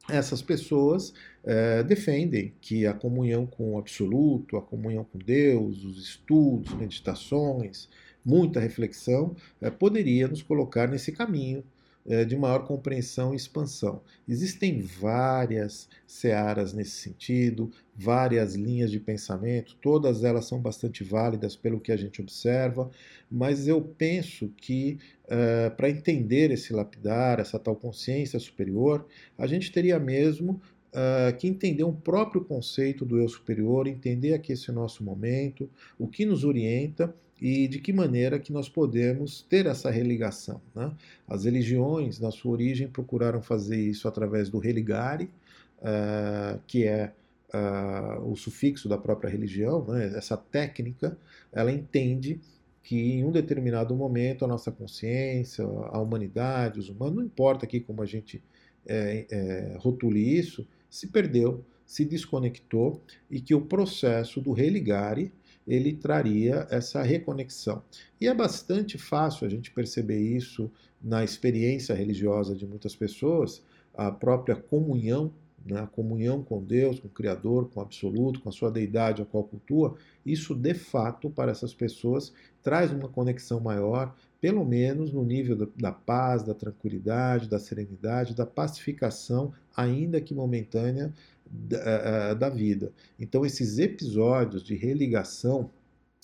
essas 0.10 0.42
pessoas 0.42 1.14
é, 1.44 1.82
defendem 1.84 2.54
que 2.62 2.86
a 2.86 2.94
comunhão 2.94 3.48
com 3.48 3.74
o 3.74 3.80
absoluto, 3.80 4.58
a 4.58 4.62
comunhão 4.62 5.04
com 5.04 5.18
Deus, 5.18 5.84
os 5.84 5.98
estudos, 5.98 6.74
meditações, 6.74 7.90
muita 8.24 8.60
reflexão, 8.60 9.36
é, 9.60 9.72
poderia 9.72 10.28
nos 10.28 10.44
colocar 10.44 10.88
nesse 10.88 11.12
caminho 11.12 11.64
de 12.28 12.36
maior 12.36 12.66
compreensão 12.66 13.34
e 13.34 13.38
expansão. 13.38 14.02
Existem 14.28 14.82
várias 14.82 15.88
searas 16.08 16.74
nesse 16.74 16.92
sentido, 16.92 17.72
várias 17.96 18.56
linhas 18.56 18.90
de 18.90 19.00
pensamento, 19.00 19.76
todas 19.82 20.24
elas 20.24 20.46
são 20.46 20.60
bastante 20.60 21.04
válidas 21.04 21.56
pelo 21.56 21.80
que 21.80 21.92
a 21.92 21.98
gente 21.98 22.22
observa, 22.22 22.90
mas 23.30 23.68
eu 23.68 23.82
penso 23.82 24.52
que 24.58 24.98
é, 25.28 25.70
para 25.70 25.90
entender 25.90 26.52
esse 26.52 26.74
lapidar, 26.74 27.40
essa 27.40 27.60
tal 27.60 27.76
consciência 27.76 28.40
superior, 28.40 29.06
a 29.38 29.48
gente 29.48 29.72
teria 29.72 30.00
mesmo 30.00 30.62
Uh, 30.92 31.34
que 31.38 31.48
entender 31.48 31.86
um 31.86 31.96
próprio 31.96 32.44
conceito 32.44 33.06
do 33.06 33.18
eu 33.18 33.30
superior, 33.30 33.88
entender 33.88 34.34
aqui 34.34 34.52
esse 34.52 34.70
nosso 34.74 35.06
momento, 35.06 35.70
o 35.98 36.06
que 36.06 36.26
nos 36.26 36.44
orienta 36.44 37.16
e 37.42 37.68
de 37.68 37.80
que 37.80 37.92
maneira 37.92 38.38
que 38.38 38.54
nós 38.54 38.70
podemos 38.70 39.42
ter 39.42 39.66
essa 39.66 39.90
religação. 39.90 40.62
Né? 40.76 40.92
As 41.28 41.46
religiões, 41.46 42.20
na 42.20 42.30
sua 42.30 42.52
origem, 42.52 42.88
procuraram 42.88 43.42
fazer 43.42 43.78
isso 43.82 44.08
através 44.08 44.48
do 44.48 44.60
religare, 44.60 45.28
uh, 45.80 46.62
que 46.68 46.86
é 46.86 47.12
uh, 47.52 48.22
o 48.32 48.36
sufixo 48.36 48.88
da 48.88 48.98
própria 48.98 49.28
religião. 49.28 49.84
Né? 49.88 50.14
Essa 50.16 50.38
técnica, 50.38 51.18
ela 51.52 51.72
entende 51.72 52.40
que 52.84 53.14
em 53.14 53.26
um 53.26 53.32
determinado 53.32 53.96
momento 53.96 54.46
a 54.46 54.48
nossa 54.48 54.72
consciência, 54.72 55.66
a 55.66 56.00
humanidade, 56.00 56.80
os 56.80 56.90
humanos, 56.90 57.16
não 57.16 57.24
importa 57.24 57.66
aqui 57.66 57.80
como 57.80 58.04
a 58.04 58.06
gente 58.06 58.44
é, 58.86 59.26
é, 59.30 59.78
rotule 59.80 60.38
isso, 60.38 60.68
se 60.90 61.08
perdeu, 61.08 61.64
se 61.86 62.06
desconectou 62.06 63.02
e 63.30 63.40
que 63.40 63.54
o 63.54 63.62
processo 63.62 64.42
do 64.42 64.52
religare 64.52 65.32
ele 65.72 65.94
traria 65.94 66.68
essa 66.70 67.02
reconexão. 67.02 67.82
E 68.20 68.28
é 68.28 68.34
bastante 68.34 68.98
fácil 68.98 69.48
a 69.48 69.50
gente 69.50 69.72
perceber 69.72 70.20
isso 70.20 70.70
na 71.02 71.24
experiência 71.24 71.96
religiosa 71.96 72.54
de 72.54 72.68
muitas 72.68 72.94
pessoas, 72.94 73.64
a 73.94 74.12
própria 74.12 74.54
comunhão, 74.54 75.32
né, 75.66 75.80
a 75.80 75.88
comunhão 75.88 76.44
com 76.44 76.62
Deus, 76.62 77.00
com 77.00 77.08
o 77.08 77.12
Criador, 77.12 77.70
com 77.70 77.80
o 77.80 77.84
Absoluto, 77.84 78.42
com 78.42 78.50
a 78.50 78.52
sua 78.52 78.70
deidade 78.70 79.22
a 79.22 79.26
qual 79.26 79.46
cultua, 79.46 79.96
isso 80.26 80.54
de 80.54 80.74
fato 80.74 81.30
para 81.30 81.52
essas 81.52 81.74
pessoas 81.74 82.34
traz 82.62 82.92
uma 82.92 83.08
conexão 83.08 83.62
maior, 83.62 84.14
pelo 84.42 84.66
menos 84.66 85.14
no 85.14 85.24
nível 85.24 85.56
da, 85.56 85.68
da 85.78 85.92
paz, 85.94 86.44
da 86.44 86.54
tranquilidade, 86.54 87.48
da 87.48 87.60
serenidade, 87.60 88.36
da 88.36 88.46
pacificação, 88.46 89.54
ainda 89.74 90.20
que 90.20 90.34
momentânea, 90.34 91.14
da, 91.52 91.78
eh, 91.78 92.32
eh, 92.32 92.36
da 92.36 92.50
vida. 92.50 92.94
Então, 93.20 93.46
esses 93.46 93.78
episódios 93.78 94.64
de 94.64 94.76
religação, 94.76 95.70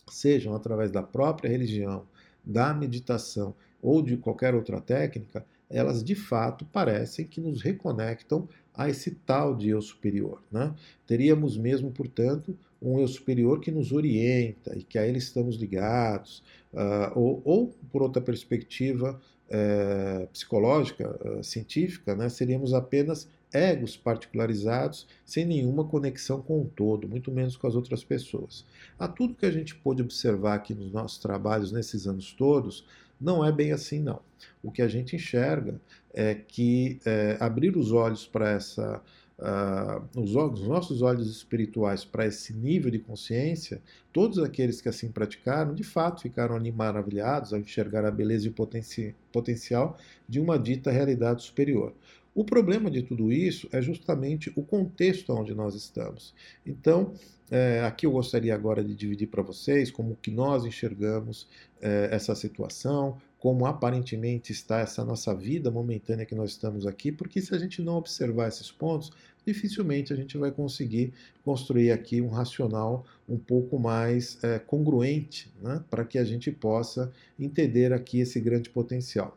sejam 0.10 0.56
através 0.56 0.90
da 0.90 1.04
própria 1.04 1.50
religião, 1.50 2.08
da 2.46 2.74
meditação 2.74 3.54
ou 3.82 4.02
de 4.02 4.16
qualquer 4.16 4.56
outra 4.56 4.80
técnica, 4.80 5.46
elas 5.70 6.02
de 6.02 6.16
fato 6.16 6.66
parecem 6.66 7.26
que 7.26 7.42
nos 7.42 7.62
reconectam 7.62 8.48
a 8.74 8.90
esse 8.90 9.12
tal 9.12 9.54
de 9.54 9.70
eu 9.70 9.82
superior. 9.82 10.42
Né? 10.50 10.74
Teríamos 11.06 11.58
mesmo, 11.58 11.92
portanto, 11.92 12.58
um 12.82 13.00
eu 13.00 13.08
superior 13.08 13.60
que 13.60 13.72
nos 13.72 13.92
orienta 13.92 14.78
e 14.78 14.84
que 14.84 14.98
a 14.98 15.06
ele 15.06 15.18
estamos 15.18 15.56
ligados, 15.56 16.44
uh, 16.74 17.20
ou, 17.20 17.42
ou, 17.44 17.76
por 17.92 18.04
outra 18.04 18.22
perspectiva 18.22 19.20
uh, 19.50 20.28
psicológica, 20.28 21.10
uh, 21.26 21.44
científica, 21.44 22.16
né, 22.16 22.30
seríamos 22.30 22.74
apenas 22.74 23.28
egos 23.54 23.96
particularizados, 23.96 25.08
sem 25.26 25.46
nenhuma 25.46 25.86
conexão 25.86 26.42
com 26.42 26.62
o 26.62 26.66
todo, 26.66 27.08
muito 27.08 27.32
menos 27.32 27.56
com 27.56 27.68
as 27.68 27.76
outras 27.76 28.04
pessoas. 28.04 28.66
A 29.00 29.08
tudo 29.08 29.36
que 29.36 29.46
a 29.46 29.52
gente 29.52 29.76
pôde 29.76 30.02
observar 30.02 30.56
aqui 30.56 30.74
nos 30.74 30.92
nossos 30.92 31.18
trabalhos 31.18 31.72
nesses 31.72 32.08
anos 32.08 32.34
todos, 32.34 32.86
não 33.20 33.44
é 33.44 33.52
bem 33.52 33.72
assim 33.72 34.00
não. 34.00 34.22
O 34.62 34.72
que 34.72 34.82
a 34.82 34.88
gente 34.88 35.16
enxerga 35.16 35.80
é 36.14 36.36
que 36.36 37.00
é, 37.06 37.38
abrir 37.40 37.76
os 37.78 37.92
olhos 37.92 38.28
para 38.28 38.50
essa 38.50 39.02
Uh, 39.40 40.20
os, 40.20 40.36
olhos, 40.36 40.62
os, 40.62 40.68
nossos 40.68 41.02
olhos 41.04 41.30
espirituais 41.30 42.04
para 42.04 42.26
esse 42.26 42.52
nível 42.56 42.90
de 42.90 42.98
consciência, 42.98 43.80
todos 44.12 44.40
aqueles 44.40 44.82
que 44.82 44.90
assim 44.90 45.12
praticaram, 45.12 45.76
de 45.76 45.84
fato 45.84 46.24
ficaram 46.24 46.56
ali 46.56 46.72
maravilhados 46.72 47.54
ao 47.54 47.60
enxergar 47.60 48.04
a 48.04 48.10
beleza 48.10 48.48
e 48.48 48.50
o 48.50 48.54
potenci 48.54 49.16
potencial 49.32 49.96
de 50.28 50.40
uma 50.40 50.58
dita 50.58 50.90
realidade 50.90 51.44
superior. 51.44 51.94
O 52.38 52.46
problema 52.46 52.92
de 52.92 53.02
tudo 53.02 53.32
isso 53.32 53.68
é 53.72 53.82
justamente 53.82 54.54
o 54.56 54.62
contexto 54.62 55.34
onde 55.34 55.56
nós 55.56 55.74
estamos. 55.74 56.36
Então, 56.64 57.16
é, 57.50 57.82
aqui 57.82 58.06
eu 58.06 58.12
gostaria 58.12 58.54
agora 58.54 58.84
de 58.84 58.94
dividir 58.94 59.26
para 59.26 59.42
vocês 59.42 59.90
como 59.90 60.16
que 60.22 60.30
nós 60.30 60.64
enxergamos 60.64 61.48
é, 61.82 62.10
essa 62.12 62.36
situação, 62.36 63.18
como 63.40 63.66
aparentemente 63.66 64.52
está 64.52 64.82
essa 64.82 65.04
nossa 65.04 65.34
vida 65.34 65.72
momentânea 65.72 66.28
que 66.28 66.36
nós 66.36 66.52
estamos 66.52 66.86
aqui, 66.86 67.12
porque 67.12 67.42
se 67.42 67.56
a 67.56 67.58
gente 67.58 67.82
não 67.82 67.98
observar 67.98 68.50
esses 68.50 68.72
pontos, 68.72 69.12
dificilmente 69.44 70.14
a 70.14 70.16
gente 70.16 70.38
vai 70.38 70.52
conseguir 70.52 71.14
construir 71.44 71.92
aqui 71.92 72.22
um 72.22 72.30
racional 72.30 73.04
um 73.28 73.40
pouco 73.40 73.80
mais 73.80 74.38
é, 74.44 74.60
congruente, 74.60 75.52
né, 75.60 75.84
para 75.90 76.06
que 76.06 76.20
a 76.20 76.24
gente 76.24 76.52
possa 76.52 77.12
entender 77.40 77.92
aqui 77.92 78.20
esse 78.20 78.40
grande 78.40 78.70
potencial. 78.70 79.36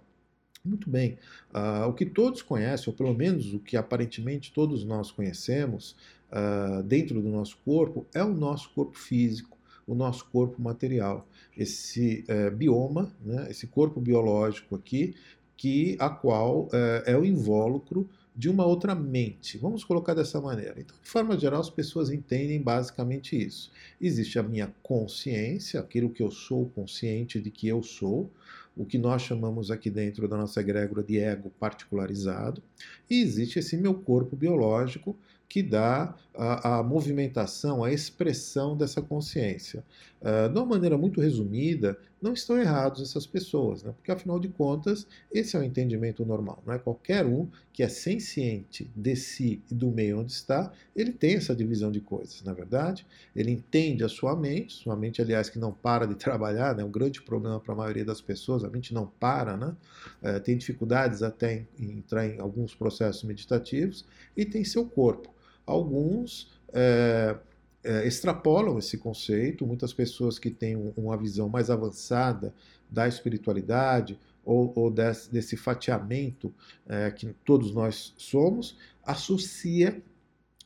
Muito 0.64 0.90
bem. 0.90 1.16
Uh, 1.54 1.88
o 1.88 1.94
que 1.94 2.04
todos 2.04 2.42
conhecem, 2.42 2.90
ou 2.90 2.94
pelo 2.94 3.14
menos 3.14 3.54
o 3.54 3.58
que 3.58 3.76
aparentemente 3.76 4.52
todos 4.52 4.84
nós 4.84 5.10
conhecemos 5.10 5.96
uh, 6.30 6.82
dentro 6.82 7.20
do 7.22 7.30
nosso 7.30 7.56
corpo, 7.64 8.06
é 8.12 8.22
o 8.22 8.34
nosso 8.34 8.70
corpo 8.70 8.98
físico, 8.98 9.56
o 9.86 9.94
nosso 9.94 10.26
corpo 10.26 10.60
material. 10.60 11.26
Esse 11.56 12.24
uh, 12.28 12.54
bioma, 12.54 13.10
né, 13.24 13.46
esse 13.50 13.66
corpo 13.66 14.00
biológico 14.00 14.76
aqui, 14.76 15.14
que 15.56 15.96
a 15.98 16.08
qual 16.08 16.70
é 17.04 17.14
o 17.14 17.22
invólucro 17.22 18.08
de 18.34 18.48
uma 18.48 18.64
outra 18.64 18.94
mente. 18.94 19.58
Vamos 19.58 19.84
colocar 19.84 20.14
dessa 20.14 20.40
maneira. 20.40 20.74
Então, 20.78 20.96
de 21.02 21.08
forma 21.08 21.38
geral, 21.38 21.60
as 21.60 21.68
pessoas 21.68 22.10
entendem 22.10 22.62
basicamente 22.62 23.36
isso. 23.38 23.70
Existe 24.00 24.38
a 24.38 24.42
minha 24.42 24.72
consciência, 24.82 25.78
aquilo 25.78 26.08
que 26.08 26.22
eu 26.22 26.30
sou 26.30 26.70
consciente 26.70 27.38
de 27.38 27.50
que 27.50 27.68
eu 27.68 27.82
sou, 27.82 28.30
o 28.76 28.84
que 28.84 28.98
nós 28.98 29.22
chamamos 29.22 29.70
aqui 29.70 29.90
dentro 29.90 30.26
da 30.28 30.36
nossa 30.36 30.60
egrégora 30.60 31.02
de 31.02 31.18
ego 31.18 31.50
particularizado, 31.58 32.62
e 33.08 33.20
existe 33.20 33.58
esse 33.58 33.76
meu 33.76 33.94
corpo 33.94 34.36
biológico 34.36 35.16
que 35.48 35.62
dá 35.62 36.14
a, 36.32 36.78
a 36.78 36.82
movimentação, 36.82 37.82
a 37.82 37.92
expressão 37.92 38.76
dessa 38.76 39.02
consciência. 39.02 39.84
Uh, 40.20 40.48
de 40.48 40.56
uma 40.56 40.66
maneira 40.66 40.96
muito 40.96 41.20
resumida, 41.20 41.98
não 42.20 42.32
estão 42.34 42.58
errados 42.58 43.00
essas 43.00 43.26
pessoas, 43.26 43.82
né? 43.82 43.92
porque 43.92 44.10
afinal 44.10 44.38
de 44.38 44.48
contas, 44.48 45.06
esse 45.32 45.56
é 45.56 45.58
o 45.58 45.62
entendimento 45.62 46.24
normal. 46.24 46.62
Não 46.66 46.74
é 46.74 46.78
qualquer 46.78 47.24
um 47.24 47.48
que 47.72 47.82
é 47.82 47.88
senciente 47.88 48.90
de 48.94 49.16
si 49.16 49.62
e 49.70 49.74
do 49.74 49.90
meio 49.90 50.20
onde 50.20 50.32
está, 50.32 50.72
ele 50.94 51.12
tem 51.12 51.36
essa 51.36 51.54
divisão 51.54 51.90
de 51.90 52.00
coisas, 52.00 52.42
na 52.42 52.52
é 52.52 52.54
verdade. 52.54 53.06
Ele 53.34 53.50
entende 53.50 54.04
a 54.04 54.08
sua 54.08 54.36
mente, 54.36 54.74
sua 54.74 54.96
mente, 54.96 55.22
aliás, 55.22 55.48
que 55.48 55.58
não 55.58 55.72
para 55.72 56.06
de 56.06 56.14
trabalhar, 56.16 56.74
né? 56.76 56.82
é 56.82 56.84
um 56.84 56.90
grande 56.90 57.22
problema 57.22 57.58
para 57.58 57.72
a 57.72 57.76
maioria 57.76 58.04
das 58.04 58.20
pessoas, 58.20 58.64
a 58.64 58.68
mente 58.68 58.92
não 58.92 59.06
para, 59.06 59.56
né? 59.56 59.74
Uh, 60.22 60.40
tem 60.40 60.56
dificuldades 60.56 61.22
até 61.22 61.54
em, 61.54 61.68
em 61.78 61.98
entrar 61.98 62.26
em 62.26 62.40
alguns 62.40 62.74
processos 62.74 63.22
meditativos, 63.24 64.04
e 64.36 64.44
tem 64.44 64.64
seu 64.64 64.84
corpo. 64.84 65.32
Alguns 65.66 66.50
é, 66.72 67.36
é, 67.82 68.06
extrapolam 68.06 68.78
esse 68.78 68.99
conceito, 68.99 69.66
muitas 69.66 69.92
pessoas 69.92 70.38
que 70.38 70.50
têm 70.50 70.76
uma 70.96 71.16
visão 71.16 71.49
mais 71.49 71.70
avançada 71.70 72.54
da 72.90 73.08
espiritualidade 73.08 74.18
ou, 74.44 74.72
ou 74.75 74.90
desse, 74.90 75.32
desse, 75.32 75.56
fatiamento 75.56 76.52
é, 76.87 77.10
que 77.10 77.34
todos 77.44 77.72
nós 77.72 78.14
somos, 78.16 78.76
associa 79.04 80.02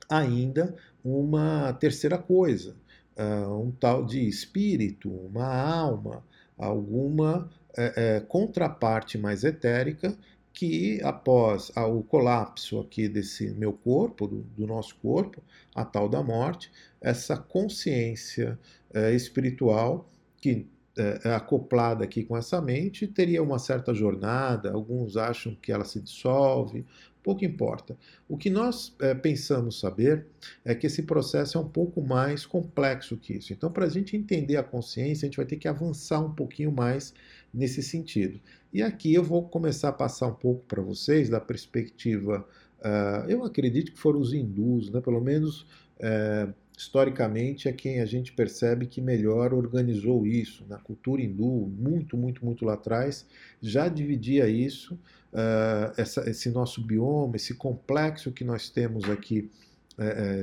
ainda 0.08 0.74
uma 1.04 1.72
terceira 1.74 2.18
coisa, 2.18 2.76
uh, 3.16 3.60
um 3.60 3.70
tal 3.70 4.04
de 4.04 4.26
espírito, 4.26 5.10
uma 5.10 5.46
alma, 5.46 6.24
alguma 6.56 7.50
é, 7.76 8.16
é, 8.16 8.20
contraparte 8.20 9.18
mais 9.18 9.44
etérica 9.44 10.16
que 10.54 11.02
após 11.02 11.72
o 11.76 12.02
colapso 12.04 12.78
aqui 12.78 13.08
desse 13.08 13.50
meu 13.54 13.72
corpo, 13.72 14.28
do, 14.28 14.42
do 14.56 14.66
nosso 14.66 14.94
corpo, 14.96 15.42
a 15.74 15.84
tal 15.84 16.08
da 16.08 16.22
morte, 16.22 16.70
essa 17.00 17.36
consciência 17.36 18.58
é, 18.92 19.12
espiritual 19.12 20.08
que 20.40 20.66
é, 20.96 21.20
é, 21.24 21.34
acoplada 21.34 22.04
aqui 22.04 22.22
com 22.22 22.36
essa 22.36 22.62
mente 22.62 23.04
teria 23.08 23.42
uma 23.42 23.58
certa 23.58 23.92
jornada, 23.92 24.72
alguns 24.72 25.16
acham 25.16 25.56
que 25.60 25.72
ela 25.72 25.84
se 25.84 26.00
dissolve, 26.00 26.86
pouco 27.20 27.44
importa. 27.44 27.96
O 28.28 28.36
que 28.36 28.48
nós 28.48 28.94
é, 29.00 29.12
pensamos 29.12 29.80
saber 29.80 30.26
é 30.64 30.72
que 30.72 30.86
esse 30.86 31.02
processo 31.02 31.58
é 31.58 31.60
um 31.60 31.68
pouco 31.68 32.00
mais 32.00 32.46
complexo 32.46 33.16
que 33.16 33.32
isso. 33.32 33.52
Então, 33.52 33.72
para 33.72 33.86
a 33.86 33.88
gente 33.88 34.16
entender 34.16 34.56
a 34.56 34.62
consciência, 34.62 35.26
a 35.26 35.28
gente 35.28 35.38
vai 35.38 35.46
ter 35.46 35.56
que 35.56 35.66
avançar 35.66 36.20
um 36.20 36.32
pouquinho 36.32 36.70
mais 36.70 37.12
nesse 37.54 37.82
sentido. 37.82 38.40
E 38.72 38.82
aqui 38.82 39.14
eu 39.14 39.22
vou 39.22 39.48
começar 39.48 39.90
a 39.90 39.92
passar 39.92 40.26
um 40.26 40.34
pouco 40.34 40.64
para 40.66 40.82
vocês 40.82 41.28
da 41.28 41.40
perspectiva, 41.40 42.44
uh, 42.80 43.30
eu 43.30 43.44
acredito 43.44 43.92
que 43.92 43.98
foram 43.98 44.18
os 44.18 44.34
hindus, 44.34 44.90
né? 44.90 45.00
pelo 45.00 45.20
menos 45.20 45.62
uh, 46.00 46.52
historicamente 46.76 47.68
é 47.68 47.72
quem 47.72 48.00
a 48.00 48.04
gente 48.04 48.32
percebe 48.32 48.86
que 48.86 49.00
melhor 49.00 49.54
organizou 49.54 50.26
isso. 50.26 50.64
Na 50.68 50.76
cultura 50.76 51.22
hindu, 51.22 51.72
muito, 51.78 52.16
muito, 52.16 52.44
muito 52.44 52.64
lá 52.64 52.74
atrás, 52.74 53.24
já 53.62 53.86
dividia 53.86 54.48
isso, 54.48 54.94
uh, 55.32 55.94
essa, 55.96 56.28
esse 56.28 56.50
nosso 56.50 56.82
bioma, 56.82 57.36
esse 57.36 57.54
complexo 57.54 58.32
que 58.32 58.42
nós 58.42 58.68
temos 58.68 59.08
aqui 59.08 59.50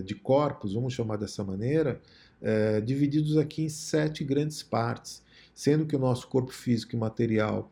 de 0.05 0.15
corpos, 0.15 0.75
vamos 0.75 0.93
chamar 0.93 1.17
dessa 1.17 1.43
maneira, 1.43 1.99
divididos 2.85 3.35
aqui 3.35 3.63
em 3.63 3.69
sete 3.69 4.23
grandes 4.23 4.63
partes, 4.63 5.21
sendo 5.53 5.85
que 5.85 5.95
o 5.95 5.99
nosso 5.99 6.27
corpo 6.27 6.51
físico 6.51 6.95
e 6.95 6.99
material 6.99 7.71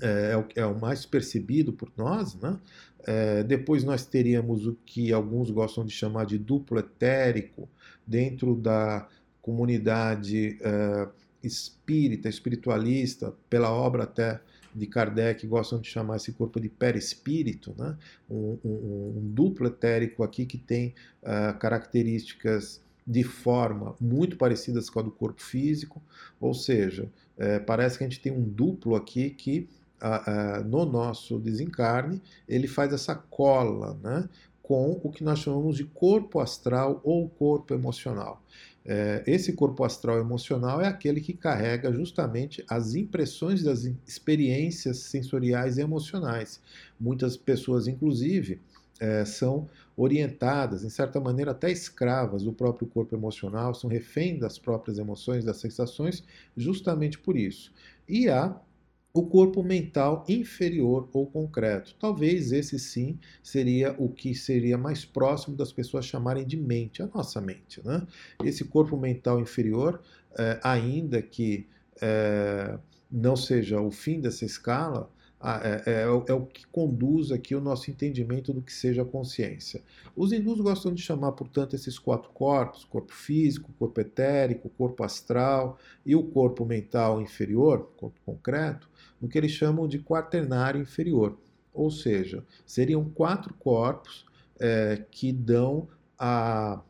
é, 0.00 0.32
é, 0.32 0.36
o, 0.36 0.46
é 0.56 0.66
o 0.66 0.78
mais 0.78 1.06
percebido 1.06 1.72
por 1.72 1.90
nós, 1.96 2.34
né? 2.36 2.58
É, 3.06 3.42
depois 3.42 3.84
nós 3.84 4.06
teríamos 4.06 4.66
o 4.66 4.74
que 4.86 5.12
alguns 5.12 5.50
gostam 5.50 5.84
de 5.84 5.92
chamar 5.92 6.24
de 6.24 6.38
duplo 6.38 6.78
etérico, 6.78 7.68
dentro 8.06 8.54
da 8.54 9.06
comunidade 9.42 10.58
é, 10.60 11.08
espírita, 11.42 12.28
espiritualista, 12.28 13.34
pela 13.48 13.70
obra 13.70 14.04
até 14.04 14.40
de 14.74 14.86
Kardec, 14.86 15.46
gostam 15.46 15.80
de 15.80 15.88
chamar 15.88 16.16
esse 16.16 16.32
corpo 16.32 16.58
de 16.58 16.68
perispírito, 16.68 17.74
né? 17.78 17.96
um, 18.28 18.58
um, 18.64 19.14
um 19.18 19.30
duplo 19.32 19.68
etérico 19.68 20.24
aqui 20.24 20.44
que 20.44 20.58
tem 20.58 20.94
uh, 21.22 21.56
características 21.58 22.82
de 23.06 23.22
forma 23.22 23.94
muito 24.00 24.36
parecidas 24.36 24.88
com 24.88 25.00
a 25.00 25.02
do 25.02 25.10
corpo 25.10 25.42
físico, 25.42 26.02
ou 26.40 26.54
seja, 26.54 27.10
é, 27.36 27.58
parece 27.58 27.98
que 27.98 28.04
a 28.04 28.08
gente 28.08 28.20
tem 28.20 28.32
um 28.32 28.42
duplo 28.42 28.94
aqui 28.94 29.30
que 29.30 29.68
a, 30.00 30.58
a, 30.58 30.60
no 30.60 30.84
nosso 30.84 31.38
desencarne, 31.38 32.20
ele 32.48 32.66
faz 32.66 32.92
essa 32.92 33.14
cola 33.14 33.98
né, 34.02 34.28
com 34.62 35.00
o 35.02 35.10
que 35.10 35.24
nós 35.24 35.38
chamamos 35.38 35.76
de 35.76 35.84
corpo 35.84 36.40
astral 36.40 37.00
ou 37.04 37.28
corpo 37.28 37.74
emocional. 37.74 38.42
É, 38.86 39.22
esse 39.26 39.54
corpo 39.54 39.82
astral 39.82 40.18
emocional 40.18 40.80
é 40.80 40.86
aquele 40.86 41.20
que 41.20 41.32
carrega 41.32 41.90
justamente 41.90 42.62
as 42.68 42.94
impressões 42.94 43.62
das 43.62 43.84
experiências 44.06 44.98
sensoriais 44.98 45.78
e 45.78 45.80
emocionais. 45.80 46.60
Muitas 47.00 47.34
pessoas, 47.34 47.88
inclusive, 47.88 48.60
é, 49.00 49.24
são 49.24 49.68
orientadas, 49.96 50.84
em 50.84 50.90
certa 50.90 51.20
maneira 51.20 51.52
até 51.52 51.70
escravas 51.70 52.42
do 52.42 52.52
próprio 52.52 52.86
corpo 52.88 53.14
emocional, 53.14 53.74
são 53.74 53.88
refém 53.88 54.38
das 54.38 54.58
próprias 54.58 54.98
emoções, 54.98 55.44
das 55.44 55.58
sensações, 55.58 56.24
justamente 56.56 57.18
por 57.18 57.36
isso. 57.36 57.72
E 58.08 58.28
há 58.28 58.60
o 59.14 59.24
corpo 59.24 59.62
mental 59.62 60.24
inferior 60.28 61.08
ou 61.12 61.26
concreto. 61.26 61.94
Talvez 62.00 62.50
esse 62.50 62.80
sim 62.80 63.16
seria 63.40 63.94
o 63.96 64.08
que 64.08 64.34
seria 64.34 64.76
mais 64.76 65.04
próximo 65.04 65.56
das 65.56 65.72
pessoas 65.72 66.04
chamarem 66.04 66.44
de 66.44 66.56
mente, 66.56 67.00
a 67.00 67.06
nossa 67.06 67.40
mente. 67.40 67.80
Né? 67.84 68.04
Esse 68.44 68.64
corpo 68.64 68.96
mental 68.96 69.40
inferior, 69.40 70.02
é, 70.36 70.58
ainda 70.64 71.22
que 71.22 71.68
é, 72.02 72.76
não 73.08 73.36
seja 73.36 73.80
o 73.80 73.92
fim 73.92 74.20
dessa 74.20 74.44
escala, 74.44 75.08
é, 75.44 75.82
é, 75.86 76.02
é, 76.02 76.32
o 76.32 76.46
que 76.46 76.66
conduz 76.68 77.30
aqui 77.30 77.54
o 77.54 77.60
nosso 77.60 77.90
entendimento 77.90 78.52
do 78.52 78.62
que 78.62 78.72
seja 78.72 79.04
consciência. 79.04 79.82
Os 80.16 80.32
hindus 80.32 80.58
gostam 80.60 80.94
de 80.94 81.02
chamar, 81.02 81.32
portanto, 81.32 81.76
esses 81.76 81.98
quatro 81.98 82.30
corpos: 82.30 82.84
corpo 82.84 83.12
físico, 83.12 83.70
corpo 83.78 84.00
etérico, 84.00 84.70
corpo 84.70 85.04
astral 85.04 85.78
e 86.04 86.16
o 86.16 86.22
corpo 86.22 86.64
mental 86.64 87.20
inferior, 87.20 87.90
corpo 87.96 88.18
concreto, 88.24 88.88
no 89.20 89.28
que 89.28 89.36
eles 89.36 89.52
chamam 89.52 89.86
de 89.86 89.98
quaternário 89.98 90.80
inferior. 90.80 91.38
Ou 91.74 91.90
seja, 91.90 92.42
seriam 92.64 93.04
quatro 93.04 93.52
corpos 93.54 94.24
é, 94.58 95.04
que 95.10 95.30
dão 95.30 95.88
a, 96.18 96.80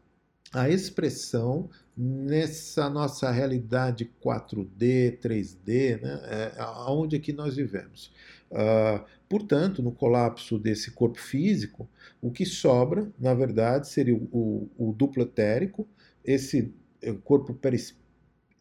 a 0.52 0.68
expressão 0.70 1.68
nessa 1.96 2.90
nossa 2.90 3.30
realidade 3.30 4.10
4D, 4.22 5.18
3D, 5.20 6.00
né, 6.00 6.20
é, 6.24 6.64
onde 6.88 7.16
aqui 7.16 7.32
nós 7.32 7.56
vivemos. 7.56 8.12
Uh, 8.54 9.04
portanto, 9.28 9.82
no 9.82 9.90
colapso 9.90 10.60
desse 10.60 10.92
corpo 10.92 11.18
físico, 11.18 11.88
o 12.22 12.30
que 12.30 12.46
sobra, 12.46 13.10
na 13.18 13.34
verdade, 13.34 13.88
seria 13.88 14.14
o, 14.14 14.70
o, 14.78 14.90
o 14.90 14.92
duplo 14.92 15.24
etérico, 15.24 15.88
esse 16.24 16.72
eh, 17.02 17.12
corpo 17.24 17.52
perispírito, 17.52 18.04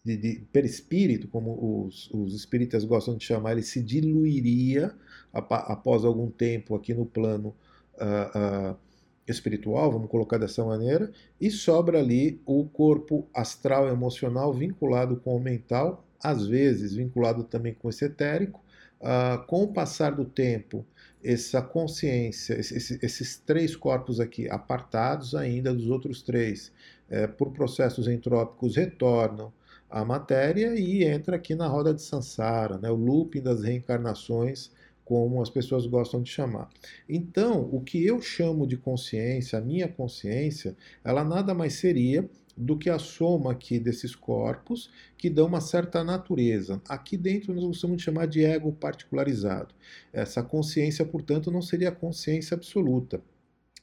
de, 0.03 0.17
de 0.17 0.39
perispírito, 0.51 1.27
como 1.27 1.86
os, 1.86 2.10
os 2.12 2.34
espíritas 2.36 2.84
gostam 2.84 3.15
de 3.15 3.23
chamar, 3.23 3.53
ele 3.53 3.62
se 3.62 3.82
diluiria 3.82 4.93
após 5.32 6.03
algum 6.03 6.29
tempo 6.29 6.75
aqui 6.75 6.93
no 6.93 7.06
plano 7.06 7.56
uh, 7.95 8.73
uh, 8.73 8.77
espiritual, 9.27 9.91
vamos 9.91 10.10
colocar 10.10 10.38
dessa 10.38 10.63
maneira, 10.65 11.12
e 11.39 11.49
sobra 11.49 11.99
ali 11.99 12.41
o 12.45 12.65
corpo 12.65 13.27
astral 13.34 13.88
emocional 13.88 14.53
vinculado 14.53 15.17
com 15.17 15.38
o 15.38 15.39
mental, 15.39 16.06
às 16.21 16.45
vezes 16.45 16.95
vinculado 16.95 17.43
também 17.43 17.73
com 17.73 17.89
esse 17.89 18.03
etérico. 18.03 18.62
Uh, 19.04 19.46
com 19.48 19.63
o 19.63 19.68
passar 19.68 20.16
do 20.16 20.24
tempo, 20.24 20.86
essa 21.22 21.62
consciência, 21.62 22.54
esses, 22.54 23.04
esses 23.04 23.38
três 23.38 23.76
corpos 23.76 24.20
aqui, 24.20 24.50
apartados 24.50 25.36
ainda 25.36 25.74
dos 25.74 25.89
outros 25.89 26.22
três, 26.22 26.72
é, 27.10 27.28
por 27.28 27.52
processos 27.52 28.08
entrópicos, 28.08 28.78
retornam 28.78 29.52
a 29.89 30.04
matéria 30.04 30.74
e 30.76 31.04
entra 31.04 31.36
aqui 31.36 31.54
na 31.54 31.68
roda 31.68 31.94
de 31.94 32.02
Sansara, 32.02 32.78
né, 32.78 32.89
o 32.89 32.96
looping 32.96 33.42
das 33.42 33.62
reencarnações, 33.62 34.72
como 35.06 35.42
as 35.42 35.50
pessoas 35.50 35.86
gostam 35.86 36.22
de 36.22 36.30
chamar. 36.30 36.70
Então, 37.08 37.70
o 37.72 37.82
que 37.82 38.06
eu 38.06 38.22
chamo 38.22 38.66
de 38.66 38.78
consciência, 38.78 39.60
a 39.60 39.62
minha 39.62 39.88
consciência, 39.88 40.76
ela 41.04 41.24
nada 41.24 41.54
mais 41.54 41.74
seria 41.74 42.28
do 42.56 42.78
que 42.78 42.89
a 42.89 43.00
soma 43.00 43.52
aqui 43.52 43.80
desses 43.80 44.16
corpos 44.16 44.89
que 45.18 45.30
dão 45.30 45.48
uma 45.48 45.62
certa 45.62 46.04
natureza. 46.04 46.82
Aqui 46.88 47.18
dentro 47.18 47.54
nós 47.54 47.63
gostamos 47.63 47.98
de 47.98 48.04
chamar 48.04 48.28
de 48.28 48.44
ego 48.44 48.72
particularizado. 48.72 49.74
Essa 50.12 50.44
consciência, 50.44 51.06
portanto, 51.06 51.52
não 51.52 51.62
seria 51.62 51.89
a 51.89 51.96
consciência 51.96 52.56
absoluta. 52.56 53.22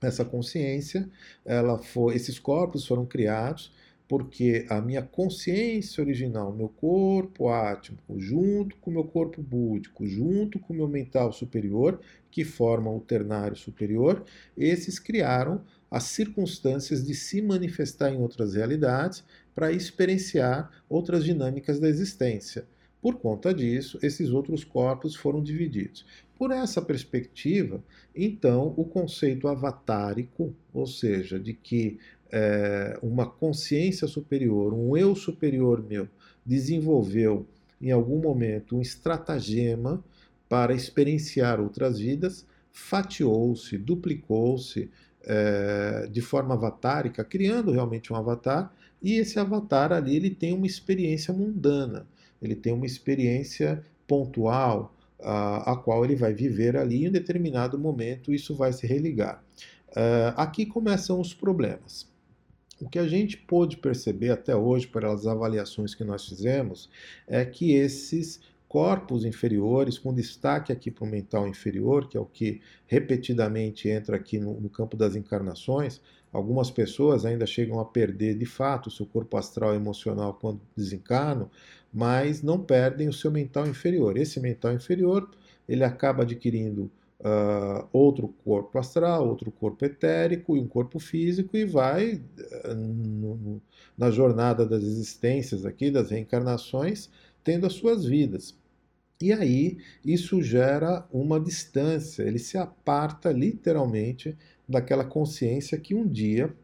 Essa 0.00 0.24
consciência, 0.24 1.08
ela 1.44 1.78
foi, 1.78 2.14
esses 2.14 2.38
corpos 2.38 2.86
foram 2.86 3.04
criados 3.04 3.72
porque 4.10 4.66
a 4.68 4.80
minha 4.80 5.02
consciência 5.02 6.02
original, 6.02 6.52
meu 6.52 6.68
corpo 6.68 7.48
átmico, 7.48 8.18
junto 8.18 8.74
com 8.78 8.90
o 8.90 8.94
meu 8.94 9.04
corpo 9.04 9.40
búdico, 9.40 10.04
junto 10.04 10.58
com 10.58 10.72
o 10.72 10.76
meu 10.76 10.88
mental 10.88 11.32
superior, 11.32 12.00
que 12.28 12.44
formam 12.44 12.96
o 12.96 13.00
ternário 13.00 13.54
superior, 13.54 14.24
esses 14.56 14.98
criaram 14.98 15.62
as 15.90 16.04
circunstâncias 16.04 17.04
de 17.04 17.14
se 17.14 17.42
manifestar 17.42 18.12
em 18.12 18.18
outras 18.18 18.54
realidades 18.54 19.24
para 19.54 19.72
experienciar 19.72 20.70
outras 20.88 21.24
dinâmicas 21.24 21.80
da 21.80 21.88
existência. 21.88 22.64
Por 23.02 23.16
conta 23.16 23.52
disso, 23.52 23.98
esses 24.02 24.30
outros 24.30 24.62
corpos 24.62 25.16
foram 25.16 25.42
divididos. 25.42 26.04
Por 26.38 26.50
essa 26.50 26.80
perspectiva, 26.80 27.82
então, 28.14 28.72
o 28.76 28.84
conceito 28.84 29.48
avatárico, 29.48 30.54
ou 30.72 30.86
seja, 30.86 31.38
de 31.38 31.52
que 31.54 31.98
é, 32.30 32.98
uma 33.02 33.26
consciência 33.26 34.06
superior, 34.06 34.72
um 34.72 34.96
eu 34.96 35.14
superior 35.14 35.82
meu, 35.82 36.08
desenvolveu 36.44 37.46
em 37.80 37.90
algum 37.90 38.20
momento 38.20 38.76
um 38.76 38.80
estratagema 38.80 40.02
para 40.48 40.74
experienciar 40.74 41.60
outras 41.60 41.98
vidas, 41.98 42.46
fatiou-se, 42.70 43.76
duplicou-se 43.78 44.90
é, 45.24 46.08
de 46.10 46.20
forma 46.20 46.54
avatárica, 46.54 47.24
criando 47.24 47.70
realmente 47.70 48.12
um 48.12 48.16
avatar, 48.16 48.72
e 49.02 49.14
esse 49.14 49.38
avatar 49.38 49.92
ali 49.92 50.16
ele 50.16 50.30
tem 50.30 50.52
uma 50.52 50.66
experiência 50.66 51.32
mundana, 51.32 52.06
ele 52.40 52.54
tem 52.54 52.72
uma 52.72 52.86
experiência 52.86 53.84
pontual, 54.06 54.94
a, 55.22 55.72
a 55.72 55.76
qual 55.76 56.04
ele 56.04 56.16
vai 56.16 56.32
viver 56.32 56.76
ali 56.76 57.04
em 57.04 57.08
um 57.08 57.12
determinado 57.12 57.78
momento, 57.78 58.32
isso 58.32 58.54
vai 58.54 58.72
se 58.72 58.86
religar. 58.86 59.42
Uh, 59.90 60.32
aqui 60.36 60.64
começam 60.64 61.20
os 61.20 61.34
problemas. 61.34 62.08
O 62.80 62.88
que 62.88 62.98
a 62.98 63.06
gente 63.06 63.36
pôde 63.36 63.76
perceber 63.76 64.30
até 64.30 64.56
hoje, 64.56 64.86
pelas 64.86 65.26
avaliações 65.26 65.94
que 65.94 66.02
nós 66.02 66.26
fizemos, 66.26 66.88
é 67.28 67.44
que 67.44 67.72
esses 67.72 68.40
corpos 68.70 69.24
inferiores, 69.24 69.98
com 69.98 70.14
destaque 70.14 70.70
aqui 70.70 70.92
para 70.92 71.02
o 71.02 71.08
mental 71.08 71.48
inferior, 71.48 72.06
que 72.08 72.16
é 72.16 72.20
o 72.20 72.24
que 72.24 72.60
repetidamente 72.86 73.88
entra 73.88 74.14
aqui 74.14 74.38
no, 74.38 74.60
no, 74.60 74.70
campo 74.70 74.96
das 74.96 75.16
encarnações, 75.16 76.00
algumas 76.32 76.70
pessoas 76.70 77.26
ainda 77.26 77.44
chegam 77.46 77.80
a 77.80 77.84
perder 77.84 78.38
de 78.38 78.46
fato 78.46 78.86
o 78.86 78.90
seu 78.90 79.04
corpo 79.04 79.36
astral 79.36 79.72
e 79.74 79.76
emocional 79.76 80.38
quando 80.40 80.60
desencarnam, 80.76 81.50
mas 81.92 82.44
não 82.44 82.60
perdem 82.60 83.08
o 83.08 83.12
seu 83.12 83.32
mental 83.32 83.66
inferior. 83.66 84.16
Esse 84.16 84.38
mental 84.38 84.72
inferior 84.72 85.28
ele 85.68 85.82
acaba 85.82 86.22
adquirindo 86.22 86.88
uh, 87.18 87.88
outro 87.92 88.28
corpo 88.44 88.78
astral, 88.78 89.26
outro 89.26 89.50
corpo 89.50 89.84
etérico 89.84 90.56
e 90.56 90.60
um 90.60 90.68
corpo 90.68 91.00
físico 91.00 91.56
e 91.56 91.64
vai 91.64 92.22
uh, 92.66 92.72
no, 92.72 93.60
na 93.98 94.12
jornada 94.12 94.64
das 94.64 94.84
existências 94.84 95.66
aqui, 95.66 95.90
das 95.90 96.10
reencarnações, 96.10 97.10
tendo 97.42 97.66
as 97.66 97.72
suas 97.72 98.04
vidas. 98.04 98.59
E 99.20 99.32
aí 99.32 99.76
isso 100.04 100.42
gera 100.42 101.06
uma 101.12 101.38
distância, 101.38 102.22
ele 102.22 102.38
se 102.38 102.56
aparta 102.56 103.30
literalmente 103.30 104.36
daquela 104.66 105.04
consciência 105.04 105.78
que 105.78 105.94
um 105.94 106.08
dia 106.08 106.54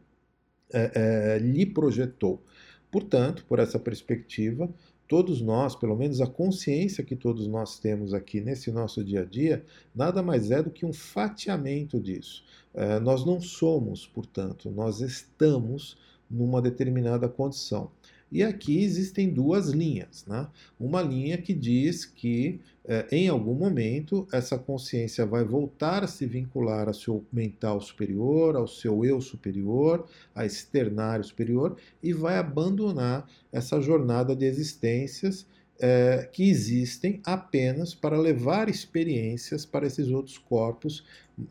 é, 0.73 0.91
é, 1.35 1.39
lhe 1.39 1.65
projetou. 1.65 2.43
Portanto, 2.91 3.45
por 3.47 3.59
essa 3.59 3.77
perspectiva, 3.77 4.67
todos 5.07 5.39
nós, 5.39 5.75
pelo 5.75 5.95
menos 5.95 6.19
a 6.19 6.25
consciência 6.25 7.03
que 7.03 7.15
todos 7.15 7.47
nós 7.47 7.79
temos 7.79 8.13
aqui 8.13 8.41
nesse 8.41 8.71
nosso 8.71 9.03
dia 9.03 9.21
a 9.21 9.25
dia, 9.25 9.63
nada 9.93 10.23
mais 10.23 10.49
é 10.49 10.63
do 10.63 10.71
que 10.71 10.85
um 10.85 10.93
fatiamento 10.93 11.99
disso. 11.99 12.43
É, 12.73 12.99
nós 12.99 13.23
não 13.23 13.39
somos, 13.39 14.07
portanto, 14.07 14.71
nós 14.71 14.99
estamos 14.99 15.97
numa 16.29 16.61
determinada 16.61 17.29
condição. 17.29 17.91
E 18.31 18.43
aqui 18.43 18.83
existem 18.83 19.29
duas 19.29 19.69
linhas. 19.69 20.25
Né? 20.27 20.47
Uma 20.79 21.01
linha 21.01 21.37
que 21.37 21.53
diz 21.53 22.05
que 22.05 22.59
é, 22.85 23.05
em 23.11 23.27
algum 23.27 23.53
momento 23.53 24.27
essa 24.31 24.57
consciência 24.57 25.25
vai 25.25 25.43
voltar 25.43 26.03
a 26.03 26.07
se 26.07 26.25
vincular 26.25 26.87
ao 26.87 26.93
seu 26.93 27.23
mental 27.31 27.81
superior, 27.81 28.55
ao 28.55 28.67
seu 28.67 29.03
eu 29.03 29.19
superior, 29.21 30.07
a 30.35 30.45
externário 30.45 31.23
superior 31.23 31.77
e 32.01 32.13
vai 32.13 32.37
abandonar 32.37 33.29
essa 33.51 33.81
jornada 33.81 34.35
de 34.35 34.45
existências 34.45 35.45
é, 35.79 36.27
que 36.31 36.49
existem 36.49 37.21
apenas 37.23 37.93
para 37.93 38.17
levar 38.17 38.67
experiências 38.67 39.65
para 39.65 39.85
esses 39.85 40.09
outros 40.09 40.37
corpos, 40.37 41.03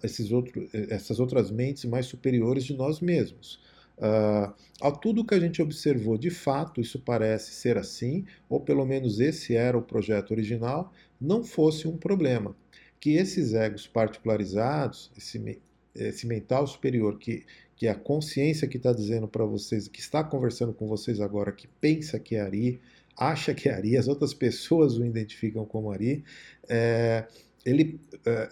esses 0.03 0.33
outros, 0.33 0.69
essas 0.73 1.21
outras 1.21 1.51
mentes 1.51 1.85
mais 1.85 2.07
superiores 2.07 2.65
de 2.65 2.75
nós 2.75 3.01
mesmos. 3.01 3.61
Uh, 3.98 4.52
a 4.80 4.90
tudo 4.90 5.24
que 5.24 5.35
a 5.35 5.40
gente 5.40 5.62
observou 5.62 6.18
de 6.18 6.30
fato, 6.30 6.80
isso 6.80 7.00
parece 7.00 7.52
ser 7.52 7.78
assim, 7.78 8.26
ou 8.48 8.61
pelo 8.61 8.85
menos 8.85 9.20
esse 9.20 9.54
era 9.56 9.76
o 9.76 9.82
projeto 9.82 10.32
original, 10.32 10.92
não 11.20 11.42
fosse 11.42 11.88
um 11.88 11.96
problema. 11.96 12.54
Que 13.00 13.16
esses 13.16 13.54
egos 13.54 13.87
particularizados, 13.87 15.11
esse, 15.16 15.59
esse 15.94 16.26
mental 16.26 16.66
superior, 16.66 17.18
que, 17.18 17.44
que 17.74 17.87
é 17.87 17.90
a 17.90 17.94
consciência 17.94 18.68
que 18.68 18.76
está 18.76 18.92
dizendo 18.92 19.26
para 19.26 19.44
vocês, 19.44 19.88
que 19.88 20.00
está 20.00 20.22
conversando 20.22 20.72
com 20.72 20.87
vocês 20.87 21.20
agora, 21.20 21.52
que 21.52 21.68
pensa 21.80 22.18
que 22.18 22.37
é 22.37 22.40
Ari, 22.40 22.80
acha 23.16 23.54
que 23.54 23.68
é 23.68 23.74
Ari, 23.74 23.96
as 23.96 24.09
outras 24.09 24.35
pessoas 24.35 24.98
o 24.98 25.04
identificam 25.04 25.64
como 25.64 25.90
Ari, 25.90 26.22
é, 26.68 27.26
ele, 27.64 27.98
é, 28.26 28.48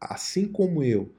assim 0.00 0.46
como 0.46 0.82
eu, 0.82 1.10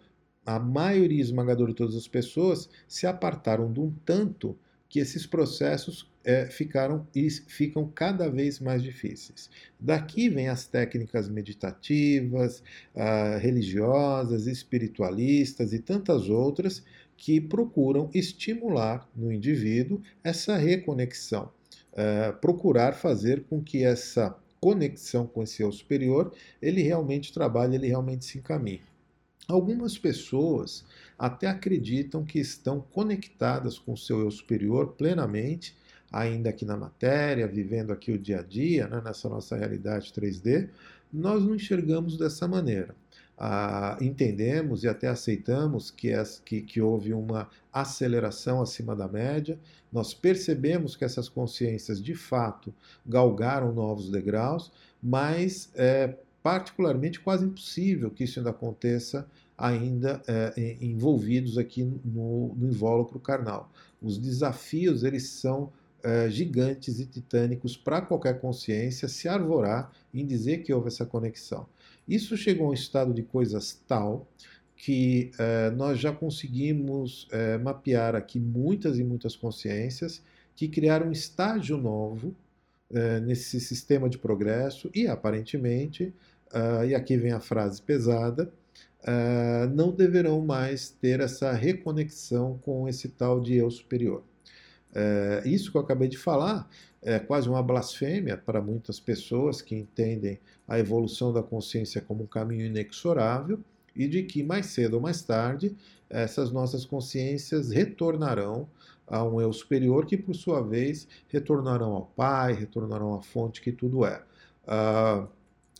a 0.47 0.57
maioria 0.57 1.21
esmagadora 1.21 1.71
de 1.71 1.77
todas 1.77 1.95
as 1.95 2.07
pessoas 2.07 2.69
se 2.87 3.05
apartaram 3.05 3.71
de 3.71 3.81
um 3.81 3.93
tanto 4.05 4.57
que 4.87 4.97
esses 4.97 5.25
processos 5.25 6.09
é, 6.23 6.45
ficaram 6.45 7.05
e 7.13 7.29
ficam 7.29 7.85
cada 7.93 8.29
vez 8.29 8.57
mais 8.61 8.81
difíceis. 8.81 9.49
Daqui 9.77 10.29
vem 10.29 10.47
as 10.47 10.65
técnicas 10.65 11.27
meditativas, 11.27 12.63
ah, 12.95 13.37
religiosas, 13.37 14.47
espiritualistas 14.47 15.73
e 15.73 15.79
tantas 15.79 16.29
outras 16.29 16.81
que 17.17 17.41
procuram 17.41 18.09
estimular 18.13 19.05
no 19.13 19.33
indivíduo 19.33 20.01
essa 20.23 20.55
reconexão, 20.55 21.51
ah, 21.93 22.31
procurar 22.39 22.93
fazer 22.93 23.43
com 23.49 23.61
que 23.61 23.83
essa 23.83 24.33
conexão 24.61 25.27
com 25.27 25.43
esse 25.43 25.61
eu 25.61 25.73
superior 25.73 26.33
ele 26.61 26.81
realmente 26.81 27.33
trabalhe, 27.33 27.75
ele 27.75 27.87
realmente 27.87 28.23
se 28.23 28.37
encaminhe. 28.37 28.81
Algumas 29.47 29.97
pessoas 29.97 30.83
até 31.17 31.47
acreditam 31.47 32.25
que 32.25 32.37
estão 32.37 32.81
conectadas 32.81 33.79
com 33.79 33.93
o 33.93 33.97
seu 33.97 34.19
eu 34.19 34.29
superior 34.29 34.93
plenamente, 34.97 35.73
ainda 36.11 36.49
aqui 36.49 36.65
na 36.65 36.75
matéria, 36.75 37.47
vivendo 37.47 37.91
aqui 37.91 38.11
o 38.11 38.19
dia 38.19 38.39
a 38.39 38.43
dia, 38.43 38.87
né, 38.87 39.01
nessa 39.03 39.29
nossa 39.29 39.55
realidade 39.55 40.11
3D. 40.11 40.69
Nós 41.13 41.45
não 41.45 41.55
enxergamos 41.55 42.17
dessa 42.17 42.45
maneira. 42.45 42.93
Ah, 43.37 43.97
entendemos 44.01 44.83
e 44.83 44.87
até 44.89 45.07
aceitamos 45.07 45.91
que, 45.91 46.09
é, 46.09 46.21
que, 46.43 46.59
que 46.61 46.81
houve 46.81 47.13
uma 47.13 47.49
aceleração 47.71 48.61
acima 48.61 48.95
da 48.95 49.07
média, 49.07 49.59
nós 49.93 50.13
percebemos 50.13 50.95
que 50.95 51.05
essas 51.05 51.29
consciências 51.29 52.03
de 52.03 52.15
fato 52.15 52.73
galgaram 53.05 53.71
novos 53.71 54.09
degraus, 54.09 54.71
mas 55.01 55.69
é, 55.75 56.15
particularmente 56.47 57.19
quase 57.19 57.43
impossível 57.43 58.09
que 58.09 58.23
isso 58.23 58.39
ainda 58.39 58.51
aconteça 58.51 59.27
ainda 59.57 60.21
é, 60.25 60.77
envolvidos 60.79 61.57
aqui 61.57 61.83
no, 61.83 62.55
no 62.55 62.69
invólucro 62.69 63.19
carnal. 63.19 63.69
Os 64.01 64.17
desafios 64.17 65.03
eles 65.03 65.27
são 65.27 65.73
é, 66.01 66.29
gigantes 66.29 67.01
e 67.01 67.05
titânicos 67.05 67.75
para 67.75 68.01
qualquer 68.01 68.39
consciência 68.39 69.09
se 69.09 69.27
arvorar 69.27 69.91
em 70.13 70.25
dizer 70.25 70.59
que 70.59 70.71
houve 70.71 70.87
essa 70.87 71.05
conexão. 71.05 71.67
Isso 72.07 72.37
chegou 72.37 72.67
a 72.67 72.69
um 72.69 72.73
estado 72.73 73.13
de 73.13 73.23
coisas 73.23 73.77
tal 73.85 74.25
que 74.73 75.31
é, 75.37 75.69
nós 75.71 75.99
já 75.99 76.13
conseguimos 76.13 77.27
é, 77.29 77.57
mapear 77.57 78.15
aqui 78.15 78.39
muitas 78.39 78.97
e 78.97 79.03
muitas 79.03 79.35
consciências 79.35 80.23
que 80.55 80.69
criaram 80.69 81.07
um 81.07 81.11
estágio 81.11 81.77
novo 81.77 82.33
é, 82.89 83.19
nesse 83.19 83.59
sistema 83.59 84.07
de 84.09 84.17
progresso 84.17 84.89
e 84.95 85.07
aparentemente 85.07 86.13
uh, 86.53 86.85
e 86.85 86.95
aqui 86.95 87.17
vem 87.17 87.31
a 87.31 87.39
frase 87.39 87.81
pesada, 87.81 88.51
uh, 89.03 89.67
não 89.73 89.91
deverão 89.91 90.41
mais 90.41 90.89
ter 90.89 91.19
essa 91.19 91.51
reconexão 91.51 92.59
com 92.63 92.87
esse 92.87 93.09
tal 93.09 93.39
de 93.39 93.55
eu 93.55 93.69
superior. 93.69 94.23
Uh, 94.91 95.47
isso 95.47 95.71
que 95.71 95.77
eu 95.77 95.81
acabei 95.81 96.07
de 96.07 96.17
falar 96.17 96.69
é 97.01 97.19
quase 97.19 97.47
uma 97.47 97.61
blasfêmia 97.61 98.37
para 98.37 98.61
muitas 98.61 98.99
pessoas 98.99 99.61
que 99.61 99.75
entendem 99.75 100.39
a 100.67 100.79
evolução 100.79 101.31
da 101.31 101.43
consciência 101.43 102.01
como 102.01 102.23
um 102.23 102.27
caminho 102.27 102.65
inexorável 102.65 103.59
e 103.95 104.07
de 104.07 104.23
que 104.23 104.43
mais 104.43 104.67
cedo 104.67 104.95
ou 104.95 105.01
mais 105.01 105.21
tarde 105.21 105.75
essas 106.09 106.51
nossas 106.51 106.85
consciências 106.85 107.71
retornarão 107.71 108.67
a 109.05 109.23
um 109.23 109.39
eu 109.39 109.51
superior, 109.53 110.05
que 110.05 110.17
por 110.17 110.35
sua 110.35 110.61
vez 110.61 111.07
retornarão 111.29 111.93
ao 111.93 112.05
Pai, 112.07 112.53
retornarão 112.53 113.15
à 113.15 113.21
fonte 113.21 113.61
que 113.61 113.71
tudo 113.71 114.05
é. 114.05 114.21
Uh, 114.65 115.27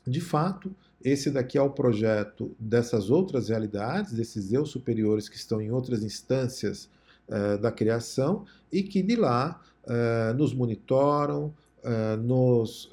de 0.07 0.21
fato, 0.21 0.73
esse 1.03 1.29
daqui 1.29 1.57
é 1.57 1.61
o 1.61 1.69
projeto 1.69 2.55
dessas 2.59 3.09
outras 3.09 3.49
realidades, 3.49 4.13
desses 4.13 4.51
eu 4.51 4.65
superiores 4.65 5.29
que 5.29 5.35
estão 5.35 5.61
em 5.61 5.71
outras 5.71 6.03
instâncias 6.03 6.89
uh, 7.27 7.57
da 7.59 7.71
criação 7.71 8.45
e 8.71 8.81
que 8.83 9.03
de 9.03 9.15
lá 9.15 9.61
uh, 9.83 10.33
nos 10.35 10.53
monitoram, 10.53 11.53
nos 12.21 12.89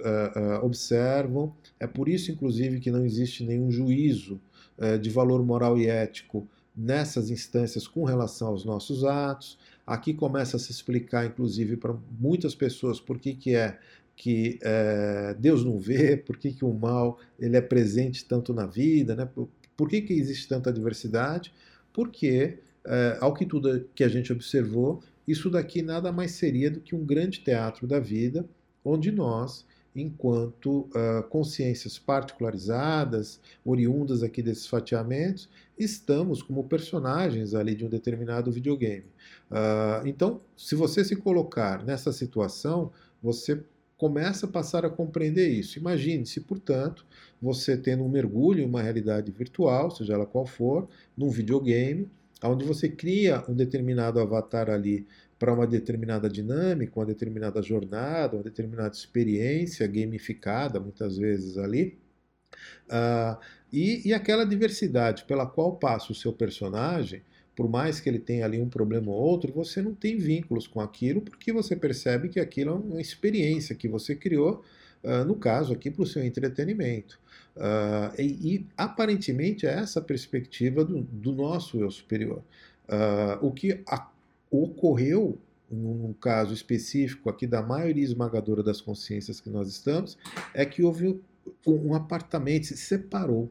observam. 0.63 1.53
É 1.81 1.87
por 1.87 2.09
isso, 2.09 2.31
inclusive, 2.31 2.79
que 2.79 2.93
não 2.93 3.05
existe 3.05 3.43
nenhum 3.43 3.69
juízo 3.69 4.41
de 5.01 5.11
valor 5.11 5.45
moral 5.45 5.77
e 5.77 5.89
ético 5.89 6.47
nessas 6.77 7.31
instâncias 7.31 7.89
com 7.89 8.05
relação 8.05 8.49
aos 8.49 8.65
nossos 8.65 9.05
atos. 9.05 9.59
Aqui 9.87 10.15
começa 10.15 10.57
a 10.57 10.61
se 10.61 10.71
explicar, 10.71 11.27
inclusive, 11.27 11.77
para 11.77 11.97
muitas 12.19 12.55
pessoas 12.55 12.99
por 12.99 13.19
que, 13.19 13.35
que 13.35 13.55
é 13.55 13.79
que 14.17 14.59
é, 14.63 15.35
Deus 15.39 15.65
não 15.65 15.79
vê, 15.79 16.17
por 16.17 16.37
que, 16.37 16.53
que 16.53 16.65
o 16.65 16.73
mal 16.73 17.19
ele 17.39 17.57
é 17.57 17.61
presente 17.61 18.25
tanto 18.25 18.53
na 18.55 18.67
vida, 18.67 19.15
né? 19.15 19.27
por, 19.27 19.49
por 19.77 19.89
que, 19.89 20.01
que 20.03 20.13
existe 20.13 20.49
tanta 20.49 20.73
diversidade? 20.73 21.53
Porque, 21.93 22.59
é, 22.85 23.19
ao 23.21 23.35
que 23.35 23.45
tudo 23.45 23.89
que 23.95 24.05
a 24.05 24.09
gente 24.09 24.33
observou, 24.33 25.03
isso 25.27 25.51
daqui 25.51 25.83
nada 25.83 26.13
mais 26.13 26.33
seria 26.33 26.71
do 26.71 26.81
que 26.81 26.95
um 26.95 27.05
grande 27.05 27.41
teatro 27.41 27.87
da 27.87 27.99
vida, 27.99 28.47
onde 28.85 29.11
nós 29.11 29.67
enquanto 29.95 30.89
uh, 30.89 31.23
consciências 31.29 31.99
particularizadas, 31.99 33.41
oriundas 33.65 34.23
aqui 34.23 34.43
desses 34.43 34.67
fatiamentos, 34.67 35.49
estamos 35.79 36.43
como 36.43 36.65
personagens 36.65 37.55
ali 37.55 37.75
de 37.75 37.85
um 37.85 37.89
determinado 37.89 38.51
videogame. 38.51 39.07
Uh, 39.51 40.07
então, 40.07 40.41
se 40.57 40.75
você 40.75 41.05
se 41.05 41.15
colocar 41.15 41.85
nessa 41.85 42.13
situação, 42.13 42.91
você 43.23 43.63
começa 44.05 44.45
a 44.45 44.49
passar 44.51 44.85
a 44.85 44.91
compreender 44.91 45.49
isso. 45.49 45.79
Imagine 45.79 46.27
se, 46.27 46.39
portanto, 46.39 47.07
você 47.41 47.75
tendo 47.75 48.05
um 48.05 48.09
mergulho 48.09 48.61
em 48.61 48.67
uma 48.67 48.83
realidade 48.83 49.33
virtual, 49.33 49.91
seja 49.91 50.13
ela 50.13 50.27
qual 50.27 50.45
for, 50.45 50.87
num 51.17 51.31
videogame, 51.31 52.11
onde 52.43 52.67
você 52.67 52.87
cria 52.87 53.43
um 53.49 53.55
determinado 53.55 54.21
avatar 54.21 54.69
ali 54.69 55.07
para 55.39 55.55
uma 55.55 55.67
determinada 55.67 56.29
dinâmica, 56.29 57.01
uma 57.01 57.07
determinada 57.07 57.63
jornada, 57.63 58.37
uma 58.37 58.43
determinada 58.43 58.95
experiência 58.95 59.87
gamificada, 59.87 60.79
muitas 60.79 61.17
vezes 61.17 61.57
ali. 61.57 61.97
Uh, 62.85 63.41
e, 63.73 64.07
e 64.07 64.13
aquela 64.13 64.45
diversidade 64.45 65.25
pela 65.25 65.47
qual 65.47 65.77
passa 65.77 66.13
o 66.13 66.15
seu 66.15 66.31
personagem, 66.35 67.23
por 67.55 67.69
mais 67.69 68.01
que 68.01 68.09
ele 68.09 68.19
tenha 68.19 68.45
ali 68.45 68.61
um 68.61 68.69
problema 68.69 69.11
ou 69.11 69.17
outro, 69.17 69.53
você 69.53 69.81
não 69.81 69.95
tem 69.95 70.17
vínculos 70.17 70.67
com 70.67 70.81
aquilo, 70.81 71.21
porque 71.21 71.53
você 71.53 71.77
percebe 71.77 72.29
que 72.29 72.41
aquilo 72.41 72.71
é 72.71 72.75
uma 72.75 73.01
experiência 73.01 73.75
que 73.75 73.87
você 73.89 74.15
criou, 74.15 74.63
uh, 75.05 75.25
no 75.25 75.37
caso 75.37 75.73
aqui, 75.73 75.91
para 75.91 76.03
o 76.03 76.07
seu 76.07 76.25
entretenimento. 76.25 77.21
Uh, 77.57 78.21
e, 78.21 78.55
e, 78.55 78.67
aparentemente 78.77 79.67
é 79.67 79.71
essa 79.71 80.01
perspectiva 80.01 80.85
do, 80.85 81.03
do 81.03 81.33
nosso 81.33 81.79
eu 81.79 81.91
superior. 81.91 82.43
Uh, 82.89 83.47
o 83.47 83.53
que 83.53 83.81
a, 83.89 84.11
ocorreu, 84.51 85.39
num 85.71 86.13
caso 86.15 86.53
específico 86.53 87.31
aqui 87.31 87.47
da 87.47 87.63
maioria 87.63 88.05
esmagadora 88.05 88.63
das 88.63 88.81
consciências 88.81 89.41
que 89.41 89.49
nós 89.49 89.69
estamos, 89.69 90.19
é 90.53 90.67
que 90.67 90.83
houve 90.83 91.21
um 91.67 91.95
apartamento, 91.95 92.67
se 92.67 92.77
separou 92.77 93.51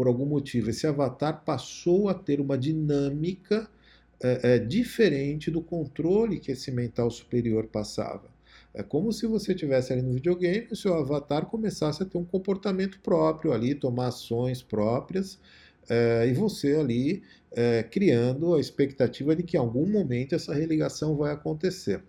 por 0.00 0.06
algum 0.06 0.24
motivo. 0.24 0.70
Esse 0.70 0.86
avatar 0.86 1.44
passou 1.44 2.08
a 2.08 2.14
ter 2.14 2.40
uma 2.40 2.56
dinâmica 2.56 3.68
é, 4.18 4.54
é, 4.54 4.58
diferente 4.58 5.50
do 5.50 5.60
controle 5.60 6.40
que 6.40 6.50
esse 6.50 6.70
mental 6.70 7.10
superior 7.10 7.66
passava. 7.66 8.30
É 8.72 8.82
como 8.82 9.12
se 9.12 9.26
você 9.26 9.54
tivesse 9.54 9.92
ali 9.92 10.00
no 10.00 10.14
videogame 10.14 10.68
e 10.70 10.72
o 10.72 10.76
seu 10.76 10.94
avatar 10.94 11.44
começasse 11.44 12.02
a 12.02 12.06
ter 12.06 12.16
um 12.16 12.24
comportamento 12.24 12.98
próprio 13.00 13.52
ali, 13.52 13.74
tomar 13.74 14.06
ações 14.06 14.62
próprias, 14.62 15.38
é, 15.86 16.26
e 16.26 16.32
você 16.32 16.76
ali 16.76 17.22
é, 17.52 17.82
criando 17.82 18.54
a 18.54 18.58
expectativa 18.58 19.36
de 19.36 19.42
que 19.42 19.58
em 19.58 19.60
algum 19.60 19.86
momento 19.86 20.34
essa 20.34 20.54
religação 20.54 21.14
vai 21.14 21.34
acontecer. 21.34 22.02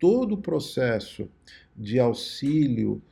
Todo 0.00 0.36
o 0.36 0.40
processo 0.40 1.28
de 1.76 1.98
auxílio 1.98 3.02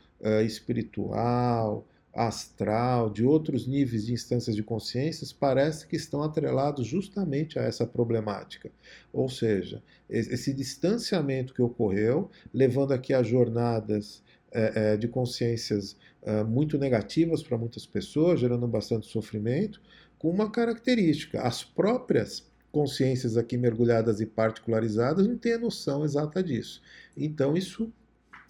espiritual, 0.47 1.87
astral, 2.15 3.11
de 3.11 3.25
outros 3.25 3.67
níveis 3.67 4.07
de 4.07 4.13
instâncias 4.13 4.55
de 4.55 4.63
consciências, 4.63 5.33
parece 5.33 5.87
que 5.87 5.97
estão 5.97 6.23
atrelados 6.23 6.87
justamente 6.87 7.59
a 7.59 7.63
essa 7.63 7.87
problemática. 7.87 8.71
Ou 9.13 9.29
seja, 9.29 9.83
esse 10.09 10.53
distanciamento 10.53 11.53
que 11.53 11.63
ocorreu, 11.63 12.31
levando 12.53 12.93
aqui 12.93 13.13
a 13.13 13.23
jornadas 13.23 14.23
é, 14.53 14.93
é, 14.93 14.97
de 14.97 15.09
consciências 15.09 15.97
é, 16.23 16.45
muito 16.45 16.79
negativas 16.79 17.43
para 17.43 17.59
muitas 17.59 17.85
pessoas, 17.85 18.39
gerando 18.39 18.69
bastante 18.69 19.07
sofrimento, 19.09 19.83
com 20.17 20.31
uma 20.31 20.51
característica: 20.51 21.43
as 21.43 21.65
próprias 21.65 22.47
consciências 22.71 23.37
aqui 23.37 23.57
mergulhadas 23.57 24.21
e 24.21 24.27
particularizadas 24.27 25.27
não 25.27 25.37
têm 25.37 25.55
a 25.55 25.59
noção 25.59 26.05
exata 26.05 26.43
disso. 26.43 26.81
Então, 27.17 27.57
isso 27.57 27.93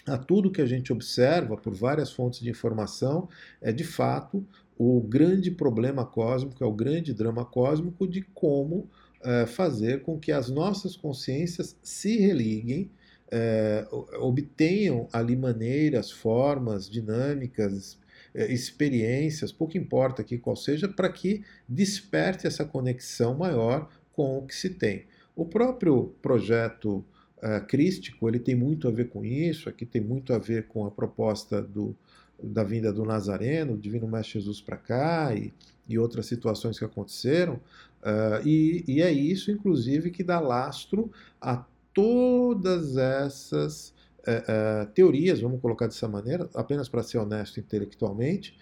a 0.06 0.18
tudo 0.18 0.50
que 0.50 0.60
a 0.60 0.66
gente 0.66 0.92
observa 0.92 1.56
por 1.56 1.74
várias 1.74 2.12
fontes 2.12 2.40
de 2.40 2.50
informação 2.50 3.28
é 3.60 3.72
de 3.72 3.84
fato 3.84 4.46
o 4.76 5.00
grande 5.00 5.50
problema 5.50 6.04
cósmico, 6.04 6.62
é 6.62 6.66
o 6.66 6.72
grande 6.72 7.14
drama 7.14 7.44
cósmico 7.44 8.06
de 8.06 8.22
como 8.34 8.88
é, 9.22 9.46
fazer 9.46 10.02
com 10.02 10.18
que 10.18 10.32
as 10.32 10.50
nossas 10.50 10.96
consciências 10.96 11.76
se 11.82 12.18
religuem, 12.18 12.90
é, 13.30 13.86
obtenham 14.18 15.08
ali 15.12 15.36
maneiras, 15.36 16.10
formas, 16.10 16.88
dinâmicas, 16.90 17.98
é, 18.34 18.52
experiências, 18.52 19.52
pouco 19.52 19.78
importa 19.78 20.22
aqui 20.22 20.36
qual 20.36 20.56
seja, 20.56 20.88
para 20.88 21.08
que 21.08 21.42
desperte 21.68 22.46
essa 22.46 22.64
conexão 22.64 23.34
maior 23.34 23.88
com 24.12 24.38
o 24.38 24.46
que 24.46 24.54
se 24.54 24.70
tem. 24.70 25.06
O 25.34 25.46
próprio 25.46 26.14
projeto 26.20 27.04
uh, 27.44 27.64
crístico 27.66 28.28
ele 28.28 28.38
tem 28.38 28.54
muito 28.54 28.88
a 28.88 28.90
ver 28.90 29.10
com 29.10 29.24
isso, 29.24 29.68
aqui 29.68 29.84
tem 29.84 30.00
muito 30.00 30.32
a 30.32 30.38
ver 30.38 30.66
com 30.66 30.86
a 30.86 30.90
proposta 30.90 31.60
do, 31.60 31.94
da 32.42 32.64
vinda 32.64 32.92
do 32.92 33.04
Nazareno, 33.04 33.74
o 33.74 33.78
Divino 33.78 34.08
Mestre 34.08 34.40
Jesus 34.40 34.60
para 34.60 34.76
cá 34.76 35.34
e, 35.34 35.52
e, 35.88 35.98
outras 35.98 36.26
situações 36.26 36.78
que 36.78 36.84
aconteceram, 36.84 37.54
uh, 37.54 38.46
e, 38.46 38.82
e 38.88 39.02
é 39.02 39.12
isso, 39.12 39.50
inclusive, 39.50 40.10
que 40.10 40.24
dá 40.24 40.40
lastro 40.40 41.12
a 41.40 41.64
todas 41.92 42.96
essas 42.96 43.94
é, 44.26 44.84
teorias, 44.94 45.38
vamos 45.38 45.60
colocar 45.60 45.86
dessa 45.86 46.08
maneira, 46.08 46.50
apenas 46.54 46.88
para 46.88 47.04
ser 47.04 47.18
honesto 47.18 47.60
intelectualmente, 47.60 48.58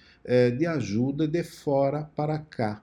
de 0.58 0.66
ajuda 0.66 1.26
de 1.26 1.42
fora 1.42 2.02
para 2.14 2.38
cá. 2.38 2.82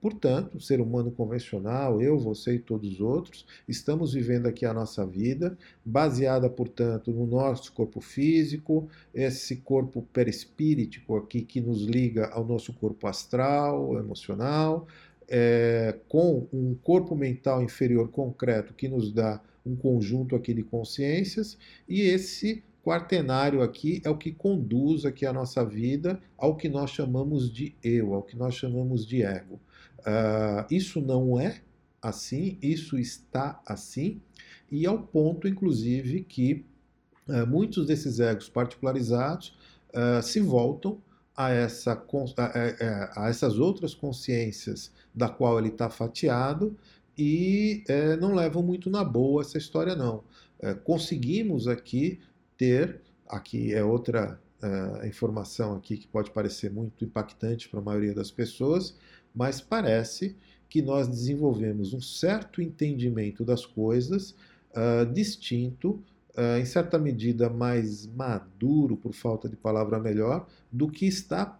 Portanto, 0.00 0.56
o 0.56 0.60
ser 0.60 0.80
humano 0.80 1.10
convencional, 1.10 2.00
eu, 2.00 2.18
você 2.18 2.54
e 2.54 2.58
todos 2.58 2.94
os 2.94 3.00
outros, 3.00 3.44
estamos 3.68 4.14
vivendo 4.14 4.46
aqui 4.46 4.64
a 4.64 4.72
nossa 4.72 5.04
vida, 5.04 5.58
baseada, 5.84 6.48
portanto, 6.48 7.10
no 7.10 7.26
nosso 7.26 7.72
corpo 7.72 8.00
físico, 8.00 8.88
esse 9.12 9.56
corpo 9.56 10.00
perispíritico 10.12 11.16
aqui 11.16 11.42
que 11.42 11.60
nos 11.60 11.82
liga 11.82 12.28
ao 12.28 12.44
nosso 12.44 12.72
corpo 12.72 13.06
astral, 13.06 13.98
emocional, 13.98 14.86
é, 15.28 15.96
com 16.08 16.48
um 16.50 16.74
corpo 16.74 17.14
mental 17.14 17.62
inferior 17.62 18.08
concreto 18.08 18.72
que 18.72 18.88
nos 18.88 19.12
dá 19.12 19.40
um 19.64 19.76
conjunto 19.76 20.34
aqui 20.34 20.54
de 20.54 20.62
consciências, 20.62 21.58
e 21.86 22.00
esse 22.00 22.64
quaternário 22.82 23.60
aqui 23.60 24.00
é 24.04 24.08
o 24.08 24.16
que 24.16 24.32
conduz 24.32 25.04
aqui 25.04 25.26
a 25.26 25.32
nossa 25.32 25.62
vida 25.64 26.18
ao 26.38 26.56
que 26.56 26.68
nós 26.68 26.90
chamamos 26.90 27.52
de 27.52 27.74
eu, 27.82 28.14
ao 28.14 28.22
que 28.22 28.36
nós 28.36 28.54
chamamos 28.54 29.06
de 29.06 29.22
ego. 29.22 29.60
Uh, 30.00 30.66
isso 30.70 31.00
não 31.00 31.38
é 31.38 31.60
assim, 32.02 32.58
isso 32.62 32.98
está 32.98 33.60
assim, 33.66 34.20
e 34.70 34.86
ao 34.86 34.98
ponto, 34.98 35.46
inclusive, 35.46 36.22
que 36.22 36.64
uh, 37.28 37.46
muitos 37.46 37.86
desses 37.86 38.20
egos 38.20 38.48
particularizados 38.48 39.56
uh, 39.94 40.22
se 40.22 40.40
voltam 40.40 41.00
a, 41.36 41.50
essa, 41.50 41.92
a, 42.36 43.24
a, 43.24 43.28
essas 43.28 43.58
outras 43.58 43.94
consciências 43.94 44.92
da 45.14 45.28
qual 45.28 45.58
ele 45.58 45.68
está 45.68 45.88
fatiado 45.88 46.76
e 47.16 47.84
é, 47.88 48.16
não 48.16 48.34
levam 48.34 48.62
muito 48.62 48.88
na 48.90 49.04
boa 49.04 49.42
essa 49.42 49.58
história, 49.58 49.94
não. 49.94 50.24
É, 50.58 50.74
conseguimos 50.74 51.66
aqui 51.66 52.20
ter, 52.56 53.00
aqui 53.28 53.74
é 53.74 53.82
outra 53.84 54.40
é, 54.62 55.06
informação 55.06 55.74
aqui 55.76 55.96
que 55.96 56.06
pode 56.06 56.30
parecer 56.30 56.70
muito 56.70 57.04
impactante 57.04 57.68
para 57.68 57.80
a 57.80 57.82
maioria 57.82 58.14
das 58.14 58.30
pessoas, 58.30 58.96
mas 59.34 59.60
parece 59.60 60.36
que 60.68 60.80
nós 60.80 61.08
desenvolvemos 61.08 61.92
um 61.92 62.00
certo 62.00 62.62
entendimento 62.62 63.44
das 63.44 63.66
coisas 63.66 64.34
uh, 64.70 65.04
distinto, 65.12 66.02
uh, 66.36 66.58
em 66.60 66.64
certa 66.64 66.98
medida 66.98 67.50
mais 67.50 68.06
maduro, 68.06 68.96
por 68.96 69.12
falta 69.12 69.48
de 69.48 69.56
palavra 69.56 69.98
melhor, 69.98 70.46
do 70.70 70.88
que 70.88 71.06
está 71.06 71.58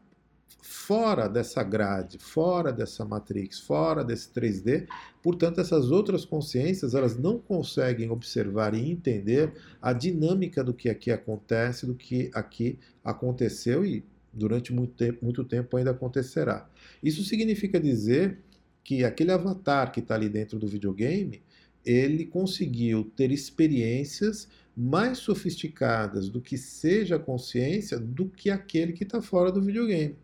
fora 0.62 1.28
dessa 1.28 1.62
grade, 1.62 2.18
fora 2.18 2.72
dessa 2.72 3.04
matrix, 3.04 3.59
fora 3.61 4.04
desse 4.04 4.28
3D. 4.30 4.87
Portanto, 5.22 5.61
essas 5.61 5.90
outras 5.90 6.24
consciências, 6.24 6.94
elas 6.94 7.16
não 7.16 7.38
conseguem 7.38 8.11
observar 8.11 8.74
e 8.74 8.90
entender 8.90 9.52
a 9.80 9.92
dinâmica 9.92 10.62
do 10.62 10.74
que 10.74 10.88
aqui 10.88 11.11
acontece, 11.11 11.87
do 11.87 11.94
que 11.94 12.30
aqui 12.35 12.78
aconteceu 13.02 13.85
e 13.85 14.04
durante 14.33 14.73
muito 14.73 14.95
tempo, 14.95 15.25
muito 15.25 15.45
tempo 15.45 15.77
ainda 15.77 15.90
acontecerá. 15.90 16.69
Isso 17.03 17.25
significa 17.25 17.81
dizer 17.81 18.38
que 18.83 19.05
aquele 19.05 19.33
avatar 19.33 19.93
que 19.93 20.01
está 20.01 20.14
ali 20.14 20.29
dentro 20.29 20.59
do 20.59 20.66
videogame, 20.66 21.43
ele 21.85 22.27
conseguiu 22.27 23.05
ter 23.16 23.31
experiências 23.31 24.49
mais 24.77 25.19
sofisticadas 25.19 26.29
do 26.29 26.40
que 26.40 26.57
seja 26.57 27.16
a 27.16 27.19
consciência 27.19 27.99
do 27.99 28.29
que 28.29 28.51
aquele 28.51 28.93
que 28.93 29.05
está 29.05 29.21
fora 29.21 29.51
do 29.51 29.61
videogame. 29.61 30.16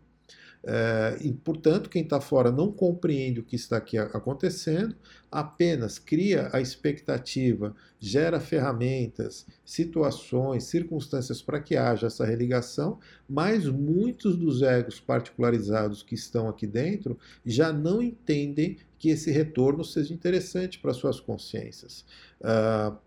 É, 0.63 1.17
e, 1.21 1.31
portanto, 1.31 1.89
quem 1.89 2.03
está 2.03 2.19
fora 2.19 2.51
não 2.51 2.71
compreende 2.71 3.39
o 3.39 3.43
que 3.43 3.55
está 3.55 3.77
aqui 3.77 3.97
acontecendo, 3.97 4.95
apenas 5.31 5.97
cria 5.97 6.49
a 6.51 6.59
expectativa, 6.59 7.75
gera 7.99 8.39
ferramentas, 8.39 9.45
situações, 9.63 10.65
circunstâncias 10.65 11.41
para 11.41 11.61
que 11.61 11.77
haja 11.77 12.07
essa 12.07 12.25
religação, 12.25 12.99
mas 13.29 13.65
muitos 13.65 14.35
dos 14.35 14.61
egos 14.61 14.99
particularizados 14.99 16.03
que 16.03 16.15
estão 16.15 16.49
aqui 16.49 16.67
dentro 16.67 17.17
já 17.45 17.71
não 17.71 18.01
entendem 18.01 18.77
que 18.99 19.09
esse 19.09 19.31
retorno 19.31 19.85
seja 19.85 20.13
interessante 20.13 20.79
para 20.79 20.93
suas 20.93 21.19
consciências. 21.19 22.03
Uh, 22.41 22.97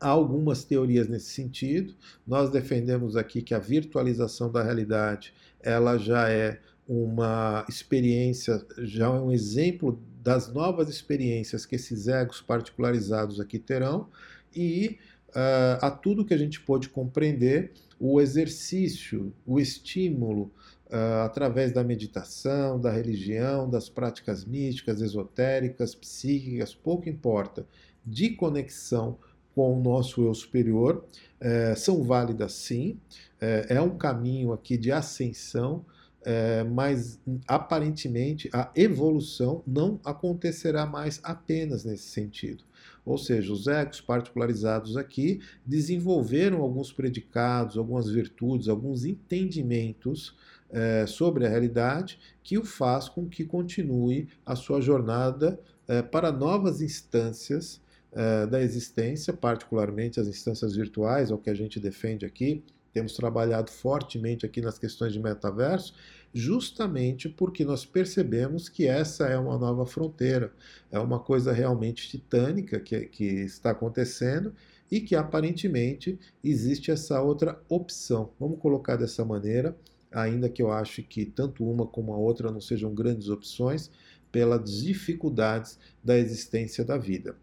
Há 0.00 0.10
algumas 0.10 0.62
teorias 0.62 1.08
nesse 1.08 1.30
sentido. 1.30 1.92
Nós 2.24 2.50
defendemos 2.50 3.16
aqui 3.16 3.42
que 3.42 3.52
a 3.52 3.58
virtualização 3.58 4.50
da 4.50 4.62
realidade 4.62 5.34
ela 5.62 5.98
já 5.98 6.28
é 6.30 6.60
uma 6.86 7.66
experiência, 7.68 8.64
já 8.78 9.06
é 9.06 9.10
um 9.10 9.30
exemplo 9.30 10.00
das 10.22 10.52
novas 10.52 10.88
experiências 10.88 11.66
que 11.66 11.76
esses 11.76 12.08
egos 12.08 12.40
particularizados 12.40 13.40
aqui 13.40 13.58
terão, 13.58 14.08
e 14.54 14.98
uh, 15.30 15.84
a 15.84 15.90
tudo 15.90 16.24
que 16.24 16.34
a 16.34 16.38
gente 16.38 16.60
pôde 16.60 16.88
compreender, 16.88 17.72
o 18.00 18.20
exercício, 18.20 19.32
o 19.46 19.58
estímulo, 19.60 20.52
uh, 20.86 21.24
através 21.24 21.72
da 21.72 21.84
meditação, 21.84 22.80
da 22.80 22.90
religião, 22.90 23.68
das 23.68 23.88
práticas 23.88 24.44
místicas, 24.44 25.00
esotéricas, 25.00 25.94
psíquicas, 25.94 26.74
pouco 26.74 27.08
importa, 27.08 27.66
de 28.04 28.30
conexão 28.30 29.18
com 29.54 29.78
o 29.78 29.82
nosso 29.82 30.24
eu 30.24 30.34
superior, 30.34 31.04
uh, 31.40 31.76
são 31.76 32.02
válidas 32.02 32.52
sim, 32.52 32.98
é 33.40 33.80
um 33.80 33.96
caminho 33.96 34.52
aqui 34.52 34.76
de 34.76 34.90
ascensão, 34.90 35.84
é, 36.24 36.64
mas 36.64 37.20
aparentemente 37.46 38.50
a 38.52 38.70
evolução 38.74 39.62
não 39.66 40.00
acontecerá 40.04 40.84
mais 40.84 41.20
apenas 41.22 41.84
nesse 41.84 42.08
sentido. 42.08 42.64
Ou 43.04 43.16
seja, 43.16 43.52
os 43.52 43.66
egos 43.66 44.00
particularizados 44.00 44.96
aqui 44.96 45.40
desenvolveram 45.64 46.60
alguns 46.60 46.92
predicados, 46.92 47.78
algumas 47.78 48.10
virtudes, 48.10 48.68
alguns 48.68 49.04
entendimentos 49.04 50.36
é, 50.70 51.06
sobre 51.06 51.46
a 51.46 51.48
realidade 51.48 52.18
que 52.42 52.58
o 52.58 52.64
faz 52.64 53.08
com 53.08 53.26
que 53.26 53.44
continue 53.44 54.28
a 54.44 54.54
sua 54.54 54.80
jornada 54.80 55.58
é, 55.86 56.02
para 56.02 56.30
novas 56.30 56.82
instâncias 56.82 57.80
é, 58.12 58.46
da 58.46 58.60
existência, 58.60 59.32
particularmente 59.32 60.20
as 60.20 60.26
instâncias 60.26 60.74
virtuais, 60.74 61.30
é 61.30 61.34
o 61.34 61.38
que 61.38 61.48
a 61.48 61.54
gente 61.54 61.80
defende 61.80 62.26
aqui, 62.26 62.62
temos 62.98 63.12
trabalhado 63.14 63.70
fortemente 63.70 64.44
aqui 64.44 64.60
nas 64.60 64.76
questões 64.76 65.12
de 65.12 65.20
metaverso, 65.20 65.94
justamente 66.34 67.28
porque 67.28 67.64
nós 67.64 67.86
percebemos 67.86 68.68
que 68.68 68.88
essa 68.88 69.28
é 69.28 69.38
uma 69.38 69.56
nova 69.56 69.86
fronteira, 69.86 70.52
é 70.90 70.98
uma 70.98 71.20
coisa 71.20 71.52
realmente 71.52 72.08
titânica 72.08 72.80
que, 72.80 73.06
que 73.06 73.24
está 73.24 73.70
acontecendo 73.70 74.52
e 74.90 75.00
que 75.00 75.14
aparentemente 75.14 76.18
existe 76.42 76.90
essa 76.90 77.22
outra 77.22 77.62
opção. 77.68 78.32
Vamos 78.36 78.58
colocar 78.58 78.96
dessa 78.96 79.24
maneira, 79.24 79.78
ainda 80.10 80.48
que 80.48 80.60
eu 80.60 80.72
acho 80.72 81.00
que 81.04 81.24
tanto 81.24 81.64
uma 81.64 81.86
como 81.86 82.12
a 82.12 82.16
outra 82.16 82.50
não 82.50 82.60
sejam 82.60 82.92
grandes 82.92 83.28
opções, 83.28 83.92
pelas 84.32 84.82
dificuldades 84.82 85.78
da 86.02 86.18
existência 86.18 86.84
da 86.84 86.98
vida. 86.98 87.36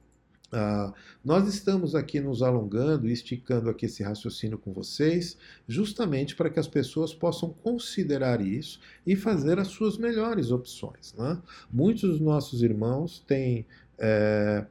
Uh, 0.56 0.94
nós 1.24 1.50
estamos 1.50 1.96
aqui 1.96 2.22
nos 2.22 2.41
alongando 2.41 3.10
e 3.10 3.12
esticando 3.12 3.70
aqui 3.70 3.88
esse 3.88 4.02
raciocínio 4.02 4.58
com 4.58 4.72
vocês, 4.72 5.38
justamente 5.68 6.34
para 6.34 6.50
que 6.50 6.58
as 6.58 6.68
pessoas 6.68 7.13
possam 7.13 7.50
considerar 7.50 8.39
isso 8.39 8.80
e 9.06 9.18
fazer 9.18 9.60
as 9.60 9.68
suas 9.68 9.98
melhores 9.98 10.52
opções. 10.52 11.13
Né? 11.18 11.38
Muitos 11.70 12.04
dos 12.04 12.20
nossos 12.22 12.63
irmãos 12.63 13.22
têm 13.28 13.65
é, 14.00 14.65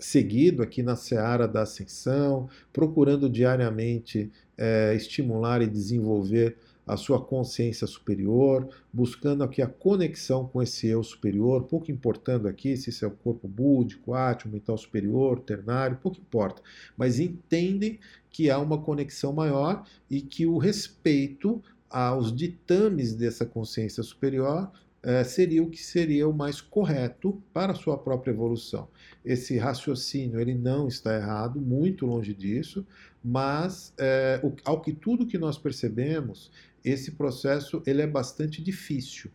seguido 0.00 0.64
aqui 0.64 0.82
na 0.82 0.96
seara 0.96 1.46
da 1.46 1.62
ascensão, 1.62 2.48
procurando 2.72 3.30
diariamente 3.30 4.32
é, 4.58 4.94
estimular 4.96 5.62
e 5.62 5.68
desenvolver 5.68 6.56
a 6.86 6.96
sua 6.96 7.20
consciência 7.20 7.86
superior, 7.86 8.68
buscando 8.92 9.42
aqui 9.42 9.62
a 9.62 9.66
conexão 9.66 10.46
com 10.46 10.62
esse 10.62 10.86
eu 10.86 11.02
superior, 11.02 11.64
pouco 11.64 11.90
importando 11.90 12.46
aqui 12.46 12.76
se 12.76 12.90
isso 12.90 13.04
é 13.04 13.08
o 13.08 13.10
corpo 13.10 13.48
búdico, 13.48 14.14
átimo, 14.14 14.52
mental 14.52 14.76
superior, 14.76 15.40
ternário, 15.40 15.98
pouco 16.02 16.18
importa, 16.18 16.62
mas 16.96 17.18
entendem 17.18 17.98
que 18.30 18.50
há 18.50 18.58
uma 18.58 18.78
conexão 18.78 19.32
maior 19.32 19.84
e 20.10 20.20
que 20.20 20.46
o 20.46 20.58
respeito 20.58 21.62
aos 21.88 22.34
ditames 22.34 23.14
dessa 23.14 23.46
consciência 23.46 24.02
superior 24.02 24.70
é, 25.04 25.22
seria 25.22 25.62
o 25.62 25.68
que 25.68 25.82
seria 25.82 26.26
o 26.26 26.32
mais 26.32 26.60
correto 26.60 27.40
para 27.52 27.72
a 27.72 27.76
sua 27.76 27.96
própria 27.96 28.32
evolução. 28.32 28.88
Esse 29.24 29.58
raciocínio 29.58 30.40
ele 30.40 30.54
não 30.54 30.88
está 30.88 31.14
errado, 31.14 31.60
muito 31.60 32.06
longe 32.06 32.32
disso, 32.32 32.86
mas 33.22 33.92
é, 33.98 34.40
o, 34.42 34.54
ao 34.64 34.80
que 34.80 34.92
tudo 34.92 35.26
que 35.26 35.38
nós 35.38 35.58
percebemos, 35.58 36.50
esse 36.84 37.12
processo 37.12 37.82
ele 37.86 38.02
é 38.02 38.06
bastante 38.06 38.62
difícil, 38.62 39.30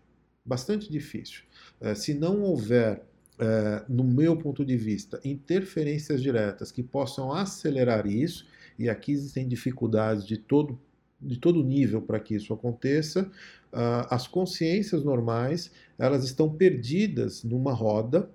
bastante 0.45 0.91
difícil. 0.91 1.43
É, 1.81 1.95
se 1.95 2.13
não 2.13 2.41
houver, 2.41 3.01
é, 3.39 3.83
no 3.89 4.03
meu 4.03 4.37
ponto 4.37 4.63
de 4.63 4.77
vista, 4.77 5.19
interferências 5.23 6.21
diretas 6.21 6.71
que 6.71 6.83
possam 6.83 7.33
acelerar 7.33 8.05
isso, 8.05 8.45
e 8.77 8.89
aqui 8.89 9.11
existem 9.11 9.47
dificuldades 9.47 10.25
de 10.25 10.37
todo 10.37 10.79
de 11.21 11.37
todo 11.37 11.63
nível 11.63 12.01
para 12.01 12.19
que 12.19 12.35
isso 12.35 12.53
aconteça, 12.53 13.23
uh, 13.73 14.07
as 14.09 14.27
consciências 14.27 15.03
normais 15.03 15.71
elas 15.97 16.23
estão 16.23 16.49
perdidas 16.49 17.43
numa 17.43 17.73
roda 17.73 18.29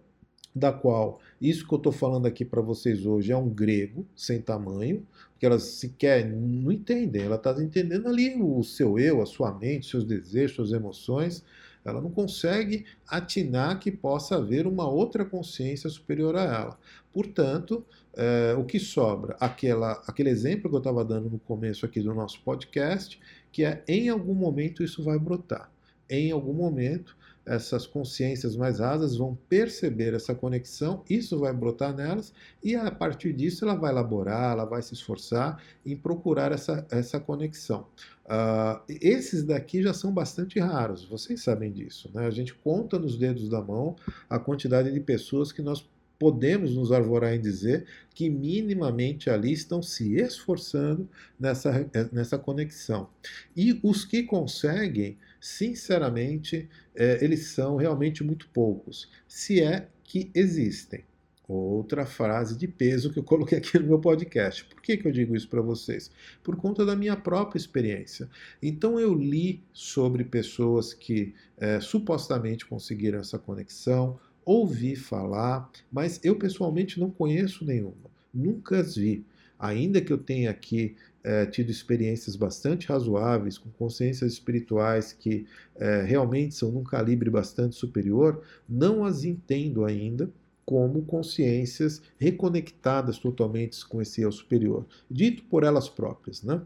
da 0.55 0.73
qual 0.73 1.21
isso 1.41 1.67
que 1.67 1.75
eu 1.75 1.79
estou 1.79 1.93
falando 1.93 2.27
aqui 2.27 2.45
para 2.45 2.63
vocês 2.63 3.05
hoje 3.07 3.33
é 3.33 3.37
um 3.37 3.49
grego 3.49 4.07
sem 4.15 4.41
tamanho, 4.41 5.07
porque 5.33 5.47
elas 5.47 5.65
sequer 5.65 6.29
não 6.29 6.71
entendem, 6.71 7.23
ela 7.23 7.37
está 7.37 7.53
entendendo 7.63 8.09
ali 8.09 8.35
o 8.41 8.63
seu 8.63 8.99
eu, 8.99 9.21
a 9.21 9.27
sua 9.27 9.53
mente, 9.53 9.89
seus 9.89 10.05
desejos, 10.05 10.57
suas 10.57 10.73
emoções, 10.73 11.45
ela 11.85 12.01
não 12.01 12.11
consegue 12.11 12.87
atinar 13.07 13.79
que 13.79 13.93
possa 13.93 14.37
haver 14.37 14.67
uma 14.67 14.89
outra 14.89 15.25
consciência 15.25 15.91
superior 15.91 16.35
a 16.35 16.43
ela. 16.43 16.79
Portanto, 17.13 17.85
é, 18.17 18.55
o 18.59 18.65
que 18.65 18.79
sobra? 18.79 19.37
Aquela, 19.39 19.93
aquele 20.07 20.31
exemplo 20.31 20.71
que 20.71 20.77
eu 20.77 20.79
estava 20.79 21.05
dando 21.05 21.29
no 21.29 21.39
começo 21.39 21.85
aqui 21.85 22.01
do 22.01 22.15
nosso 22.15 22.41
podcast, 22.43 23.21
que 23.53 23.65
é 23.65 23.85
em 23.87 24.09
algum 24.09 24.35
momento 24.35 24.83
isso 24.83 25.03
vai 25.05 25.19
brotar. 25.19 25.71
Em 26.09 26.31
algum 26.31 26.55
momento 26.55 27.17
essas 27.47 27.87
consciências 27.87 28.57
mais 28.57 28.79
rasas 28.79 29.17
vão 29.17 29.37
perceber 29.49 30.15
essa 30.15 30.35
conexão, 30.35 31.03
isso 31.09 31.39
vai 31.39 31.53
brotar 31.53 31.95
nelas 31.95 32.33
e 32.63 32.75
a 32.75 32.91
partir 32.91 33.33
disso 33.33 33.65
ela 33.65 33.75
vai 33.75 33.91
elaborar, 33.91 34.53
ela 34.53 34.65
vai 34.65 34.83
se 34.83 34.95
esforçar 34.95 35.63
em 35.85 35.97
procurar 35.97 36.53
essa, 36.53 36.87
essa 36.91 37.21
conexão. 37.21 37.87
Uh, 38.25 38.81
esses 38.89 39.45
daqui 39.45 39.83
já 39.83 39.93
são 39.93 40.11
bastante 40.11 40.59
raros, 40.59 41.05
vocês 41.05 41.43
sabem 41.43 41.71
disso. 41.71 42.11
Né? 42.15 42.27
A 42.27 42.31
gente 42.31 42.55
conta 42.55 42.99
nos 42.99 43.17
dedos 43.17 43.49
da 43.49 43.61
mão 43.61 43.97
a 44.31 44.39
quantidade 44.39 44.91
de 44.91 45.01
pessoas 45.01 45.53
que 45.53 45.61
nós 45.61 45.87
podemos 46.19 46.75
nos 46.75 46.93
arvorar 46.93 47.35
em 47.35 47.41
dizer 47.41 47.87
que 48.15 48.31
minimamente 48.31 49.29
ali 49.29 49.53
estão 49.53 49.83
se 49.83 50.15
esforçando 50.15 51.09
nessa, 51.39 51.87
nessa 52.13 52.39
conexão. 52.39 53.09
E 53.57 53.79
os 53.83 54.05
que 54.05 54.23
conseguem, 54.23 55.19
sinceramente, 55.45 56.71
é, 56.95 57.23
eles 57.23 57.49
são 57.49 57.77
realmente 57.77 58.25
muito 58.25 58.49
poucos, 58.49 59.11
se 59.29 59.61
é 59.61 59.89
que 60.03 60.31
existem. 60.35 61.05
Outra 61.47 62.07
frase 62.07 62.57
de 62.57 62.67
peso 62.67 63.13
que 63.13 63.19
eu 63.19 63.23
coloquei 63.23 63.59
aqui 63.59 63.79
no 63.79 63.87
meu 63.87 63.99
podcast. 63.99 64.65
Por 64.65 64.81
que, 64.81 64.97
que 64.97 65.07
eu 65.07 65.13
digo 65.13 65.37
isso 65.37 65.47
para 65.47 65.61
vocês? 65.61 66.11
Por 66.43 66.57
conta 66.57 66.87
da 66.87 66.97
minha 66.97 67.15
própria 67.15 67.59
experiência. 67.59 68.27
Então 68.63 68.99
eu 68.99 69.13
li 69.13 69.63
sobre 69.71 70.25
pessoas 70.25 70.95
que 70.95 71.35
é, 71.59 71.79
supostamente 71.79 72.65
conseguiram 72.65 73.19
essa 73.19 73.39
conexão, 73.39 74.19
ouvi 74.47 74.97
falar, 74.97 75.71
mas 75.93 76.19
eu 76.25 76.37
pessoalmente 76.37 76.99
não 76.99 77.11
conheço 77.11 77.67
nenhuma, 77.67 78.11
nunca 78.33 78.81
as 78.81 78.97
vi. 78.97 79.27
ainda 79.59 80.01
que 80.01 80.13
eu 80.13 80.19
tenha 80.19 80.51
aqui 80.51 80.97
é, 81.25 81.47
tido 81.47 81.71
experiências 81.71 82.37
bastante 82.37 82.87
razoáveis, 82.87 83.57
com 83.57 83.71
consciências 83.71 84.35
espirituais 84.35 85.15
que 85.15 85.47
é, 85.75 86.03
realmente 86.03 86.55
são 86.55 86.71
num 86.71 86.85
calibre 86.85 87.31
bastante 87.31 87.75
superior, 87.75 88.43
não 88.69 89.05
as 89.05 89.25
entendo 89.25 89.85
ainda 89.85 90.31
como 90.67 91.03
consciências 91.03 92.03
reconectadas 92.19 93.19
totalmente 93.19 93.85
com 93.87 94.01
esse 94.01 94.21
eu 94.21 94.31
superior, 94.31 94.87
dito 95.11 95.43
por 95.45 95.65
elas 95.65 95.89
próprias, 95.89 96.43
né? 96.43 96.61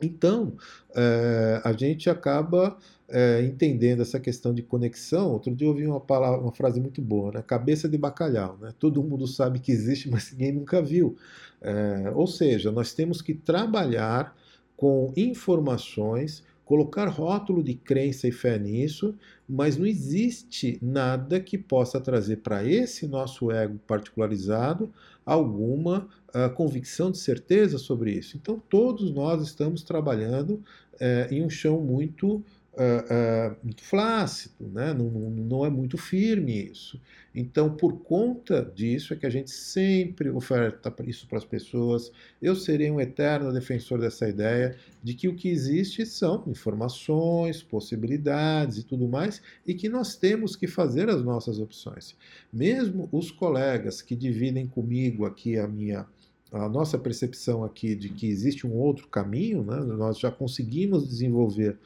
Então, 0.00 0.56
é, 0.94 1.60
a 1.64 1.72
gente 1.72 2.08
acaba 2.08 2.78
é, 3.08 3.42
entendendo 3.42 4.02
essa 4.02 4.20
questão 4.20 4.52
de 4.52 4.62
conexão. 4.62 5.32
Outro 5.32 5.54
dia 5.54 5.66
eu 5.66 5.70
ouvi 5.70 5.86
uma, 5.86 6.00
palavra, 6.00 6.40
uma 6.40 6.52
frase 6.52 6.80
muito 6.80 7.00
boa, 7.00 7.32
né? 7.32 7.42
cabeça 7.42 7.88
de 7.88 7.96
bacalhau. 7.96 8.58
Né? 8.60 8.72
Todo 8.78 9.02
mundo 9.02 9.26
sabe 9.26 9.58
que 9.58 9.72
existe, 9.72 10.08
mas 10.10 10.30
ninguém 10.32 10.52
nunca 10.52 10.82
viu. 10.82 11.16
É, 11.60 12.12
ou 12.14 12.26
seja, 12.26 12.70
nós 12.70 12.92
temos 12.92 13.22
que 13.22 13.34
trabalhar 13.34 14.36
com 14.76 15.12
informações, 15.16 16.44
colocar 16.64 17.06
rótulo 17.08 17.64
de 17.64 17.74
crença 17.74 18.28
e 18.28 18.32
fé 18.32 18.58
nisso, 18.58 19.14
mas 19.48 19.76
não 19.76 19.86
existe 19.86 20.78
nada 20.82 21.40
que 21.40 21.56
possa 21.56 21.98
trazer 21.98 22.36
para 22.36 22.62
esse 22.62 23.08
nosso 23.08 23.50
ego 23.50 23.80
particularizado 23.86 24.92
alguma 25.24 26.06
uh, 26.28 26.54
convicção 26.54 27.10
de 27.10 27.18
certeza 27.18 27.76
sobre 27.76 28.12
isso. 28.12 28.36
Então, 28.36 28.62
todos 28.68 29.10
nós 29.10 29.42
estamos 29.42 29.82
trabalhando 29.82 30.52
uh, 30.52 31.32
em 31.32 31.42
um 31.42 31.50
chão 31.50 31.80
muito 31.80 32.44
uh, 32.74 33.56
muito 33.62 33.82
flácido, 33.82 34.68
né? 34.68 34.94
Não, 34.94 35.10
não, 35.10 35.30
não, 35.30 35.64
é 35.64 35.70
muito 35.70 35.96
firme 35.96 36.70
isso. 36.70 37.00
Então, 37.34 37.74
por 37.74 38.00
conta 38.00 38.62
disso, 38.74 39.12
é 39.12 39.16
que 39.16 39.26
a 39.26 39.30
gente 39.30 39.50
sempre 39.50 40.30
oferta 40.30 40.94
isso 41.04 41.26
para 41.26 41.38
as 41.38 41.44
pessoas. 41.44 42.12
Eu 42.40 42.54
serei 42.54 42.90
um 42.90 43.00
eterno 43.00 43.52
defensor 43.52 44.00
dessa 44.00 44.28
ideia 44.28 44.76
de 45.02 45.14
que 45.14 45.28
o 45.28 45.34
que 45.34 45.48
existe 45.48 46.04
são 46.06 46.44
informações, 46.46 47.62
possibilidades 47.62 48.78
e 48.78 48.84
tudo 48.84 49.08
mais, 49.08 49.42
e 49.66 49.74
que 49.74 49.88
nós 49.88 50.16
temos 50.16 50.56
que 50.56 50.66
fazer 50.66 51.08
as 51.08 51.22
nossas 51.22 51.58
opções. 51.58 52.16
Mesmo 52.52 53.08
os 53.12 53.30
colegas 53.30 54.02
que 54.02 54.16
dividem 54.16 54.66
comigo 54.66 55.24
aqui 55.24 55.58
a 55.58 55.66
minha 55.66 56.06
a 56.50 56.66
nossa 56.66 56.96
percepção 56.96 57.62
aqui 57.62 57.94
de 57.94 58.08
que 58.08 58.26
existe 58.26 58.66
um 58.66 58.72
outro 58.74 59.06
caminho, 59.08 59.62
né? 59.62 59.76
nós 59.80 60.18
já 60.18 60.30
conseguimos 60.30 61.06
desenvolver 61.06 61.76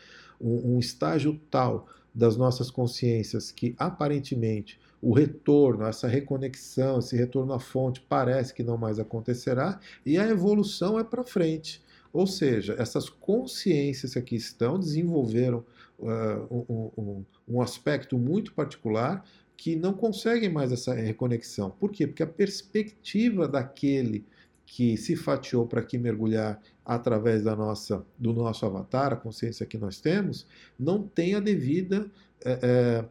um, 0.42 0.74
um 0.74 0.78
estágio 0.78 1.40
tal 1.50 1.86
das 2.14 2.36
nossas 2.36 2.70
consciências 2.70 3.50
que 3.50 3.74
aparentemente 3.78 4.78
o 5.00 5.12
retorno, 5.12 5.84
essa 5.84 6.06
reconexão, 6.06 6.98
esse 6.98 7.16
retorno 7.16 7.52
à 7.52 7.58
fonte 7.58 8.00
parece 8.08 8.54
que 8.54 8.62
não 8.62 8.76
mais 8.76 8.98
acontecerá 8.98 9.80
e 10.04 10.18
a 10.18 10.28
evolução 10.28 10.98
é 10.98 11.04
para 11.04 11.24
frente. 11.24 11.82
Ou 12.12 12.26
seja, 12.26 12.76
essas 12.78 13.08
consciências 13.08 14.12
que 14.12 14.18
aqui 14.18 14.36
estão 14.36 14.78
desenvolveram 14.78 15.64
uh, 15.98 16.64
um, 16.68 16.90
um, 16.96 17.24
um 17.48 17.62
aspecto 17.62 18.18
muito 18.18 18.52
particular 18.52 19.24
que 19.56 19.76
não 19.76 19.94
conseguem 19.94 20.50
mais 20.50 20.72
essa 20.72 20.92
reconexão. 20.92 21.70
Por 21.70 21.90
quê? 21.90 22.06
Porque 22.06 22.22
a 22.22 22.26
perspectiva 22.26 23.48
daquele 23.48 24.24
que 24.74 24.96
se 24.96 25.14
fatiou 25.14 25.66
para 25.66 25.80
aqui 25.82 25.98
mergulhar 25.98 26.58
através 26.82 27.42
da 27.44 27.54
nossa, 27.54 28.02
do 28.18 28.32
nosso 28.32 28.64
avatar, 28.64 29.12
a 29.12 29.16
consciência 29.16 29.66
que 29.66 29.76
nós 29.76 30.00
temos, 30.00 30.46
não 30.80 31.02
tem 31.06 31.34
a 31.34 31.40
devida 31.40 32.10
é, 32.42 32.58
é, 32.62 33.04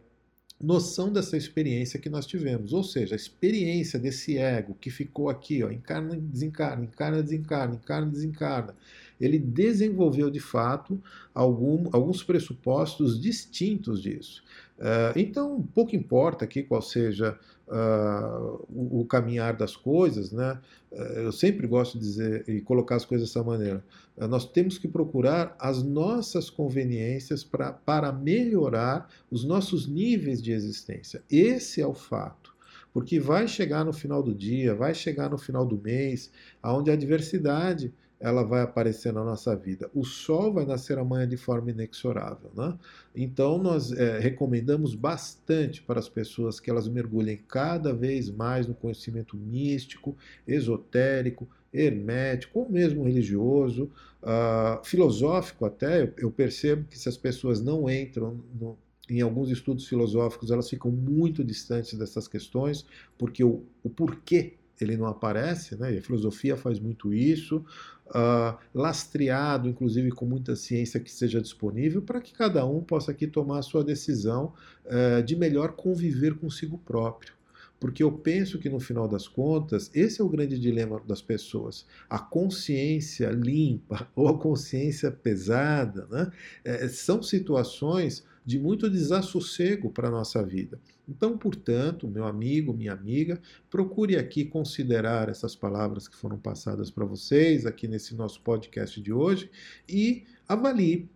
noção 0.59 1.13
dessa 1.13 1.37
experiência 1.37 1.99
que 1.99 2.09
nós 2.09 2.25
tivemos. 2.25 2.73
Ou 2.73 2.83
seja, 2.83 3.13
a 3.13 3.15
experiência 3.15 3.99
desse 3.99 4.39
ego 4.39 4.75
que 4.81 4.89
ficou 4.89 5.29
aqui, 5.29 5.63
ó, 5.63 5.69
encarna, 5.69 6.15
desencarna, 6.15 6.83
encarna, 6.83 7.21
desencarna, 7.21 7.75
encarna, 7.75 8.07
desencarna. 8.07 8.75
Ele 9.19 9.37
desenvolveu 9.37 10.31
de 10.31 10.39
fato 10.39 10.99
algum, 11.31 11.89
alguns 11.91 12.23
pressupostos 12.23 13.21
distintos 13.21 14.01
disso. 14.01 14.43
Uh, 14.81 15.13
então, 15.15 15.61
pouco 15.75 15.95
importa 15.95 16.43
aqui 16.43 16.63
qual 16.63 16.81
seja 16.81 17.37
uh, 17.67 18.65
o, 18.67 19.01
o, 19.01 19.05
caminhar 19.05 19.55
das 19.55 19.75
coisas, 19.75 20.31
né? 20.31 20.59
Uh, 20.91 20.95
eu 21.19 21.31
sempre 21.31 21.67
gosto 21.67 21.99
de 21.99 22.03
dizer 22.03 22.49
e 22.49 22.61
colocar 22.61 22.95
as 22.95 23.05
coisas 23.05 23.27
dessa 23.27 23.43
maneira. 23.43 23.83
Uh, 24.17 24.27
nós 24.27 24.43
temos 24.43 24.79
que 24.79 24.87
procurar 24.87 25.55
as 25.59 25.83
nossas 25.83 26.49
conveniências 26.49 27.43
pra, 27.43 27.71
para 27.71 28.11
melhorar 28.11 29.07
os 29.29 29.43
nossos 29.43 29.87
níveis 29.87 30.41
de 30.41 30.51
existência. 30.51 31.21
Esse 31.29 31.79
é 31.79 31.85
o 31.85 31.93
fato. 31.93 32.51
Porque 32.91 33.19
vai 33.19 33.47
chegar 33.47 33.85
no 33.85 33.93
final 33.93 34.23
do 34.23 34.33
dia, 34.33 34.73
vai 34.73 34.95
chegar 34.95 35.29
no 35.29 35.37
final 35.37 35.63
do 35.63 35.77
mês, 35.77 36.31
onde 36.63 36.89
a 36.89 36.93
adversidade 36.93 37.93
ela 38.21 38.43
vai 38.43 38.61
aparecer 38.61 39.11
na 39.11 39.23
nossa 39.23 39.55
vida. 39.55 39.89
O 39.93 40.05
sol 40.05 40.53
vai 40.53 40.63
nascer 40.63 40.97
amanhã 40.99 41.27
de 41.27 41.35
forma 41.35 41.71
inexorável. 41.71 42.51
Né? 42.55 42.77
Então, 43.15 43.57
nós 43.57 43.91
é, 43.91 44.19
recomendamos 44.19 44.93
bastante 44.93 45.81
para 45.81 45.99
as 45.99 46.07
pessoas 46.07 46.59
que 46.59 46.69
elas 46.69 46.87
mergulhem 46.87 47.37
cada 47.47 47.91
vez 47.91 48.29
mais 48.29 48.67
no 48.67 48.75
conhecimento 48.75 49.35
místico, 49.35 50.15
esotérico, 50.47 51.47
hermético, 51.73 52.59
ou 52.59 52.69
mesmo 52.69 53.03
religioso, 53.03 53.89
uh, 54.21 54.85
filosófico 54.85 55.65
até. 55.65 56.13
Eu 56.17 56.29
percebo 56.29 56.85
que 56.87 56.99
se 56.99 57.09
as 57.09 57.17
pessoas 57.17 57.61
não 57.61 57.89
entram 57.89 58.39
no, 58.59 58.77
em 59.09 59.21
alguns 59.21 59.49
estudos 59.49 59.87
filosóficos, 59.87 60.51
elas 60.51 60.69
ficam 60.69 60.91
muito 60.91 61.43
distantes 61.43 61.97
dessas 61.97 62.27
questões, 62.27 62.85
porque 63.17 63.43
o, 63.43 63.63
o 63.83 63.89
porquê 63.89 64.53
ele 64.83 64.97
não 64.97 65.07
aparece, 65.07 65.75
né? 65.75 65.93
E 65.93 65.97
a 65.97 66.01
filosofia 66.01 66.57
faz 66.57 66.79
muito 66.79 67.13
isso, 67.13 67.63
uh, 68.07 68.57
lastreado, 68.73 69.67
inclusive 69.67 70.11
com 70.11 70.25
muita 70.25 70.55
ciência 70.55 70.99
que 70.99 71.11
seja 71.11 71.41
disponível, 71.41 72.01
para 72.01 72.21
que 72.21 72.33
cada 72.33 72.65
um 72.65 72.81
possa 72.81 73.11
aqui 73.11 73.27
tomar 73.27 73.59
a 73.59 73.63
sua 73.63 73.83
decisão 73.83 74.53
uh, 74.85 75.23
de 75.23 75.35
melhor 75.35 75.73
conviver 75.73 76.35
consigo 76.35 76.77
próprio. 76.77 77.33
Porque 77.79 78.03
eu 78.03 78.11
penso 78.11 78.59
que 78.59 78.69
no 78.69 78.79
final 78.79 79.07
das 79.07 79.27
contas, 79.27 79.89
esse 79.91 80.21
é 80.21 80.23
o 80.23 80.29
grande 80.29 80.59
dilema 80.59 81.01
das 81.07 81.19
pessoas. 81.19 81.83
A 82.07 82.19
consciência 82.19 83.31
limpa 83.31 84.07
ou 84.15 84.27
a 84.27 84.37
consciência 84.37 85.09
pesada 85.09 86.07
né? 86.11 86.31
É, 86.63 86.87
são 86.87 87.23
situações 87.23 88.23
de 88.45 88.59
muito 88.59 88.89
desassossego 88.89 89.89
para 89.91 90.07
a 90.07 90.11
nossa 90.11 90.43
vida. 90.43 90.79
Então, 91.07 91.37
portanto, 91.37 92.07
meu 92.07 92.25
amigo, 92.25 92.73
minha 92.73 92.93
amiga, 92.93 93.39
procure 93.69 94.17
aqui 94.17 94.45
considerar 94.45 95.29
essas 95.29 95.55
palavras 95.55 96.07
que 96.07 96.15
foram 96.15 96.37
passadas 96.37 96.89
para 96.89 97.05
vocês 97.05 97.65
aqui 97.65 97.87
nesse 97.87 98.15
nosso 98.15 98.41
podcast 98.41 99.01
de 99.01 99.11
hoje 99.11 99.49
e 99.87 100.23
avalie 100.47 101.09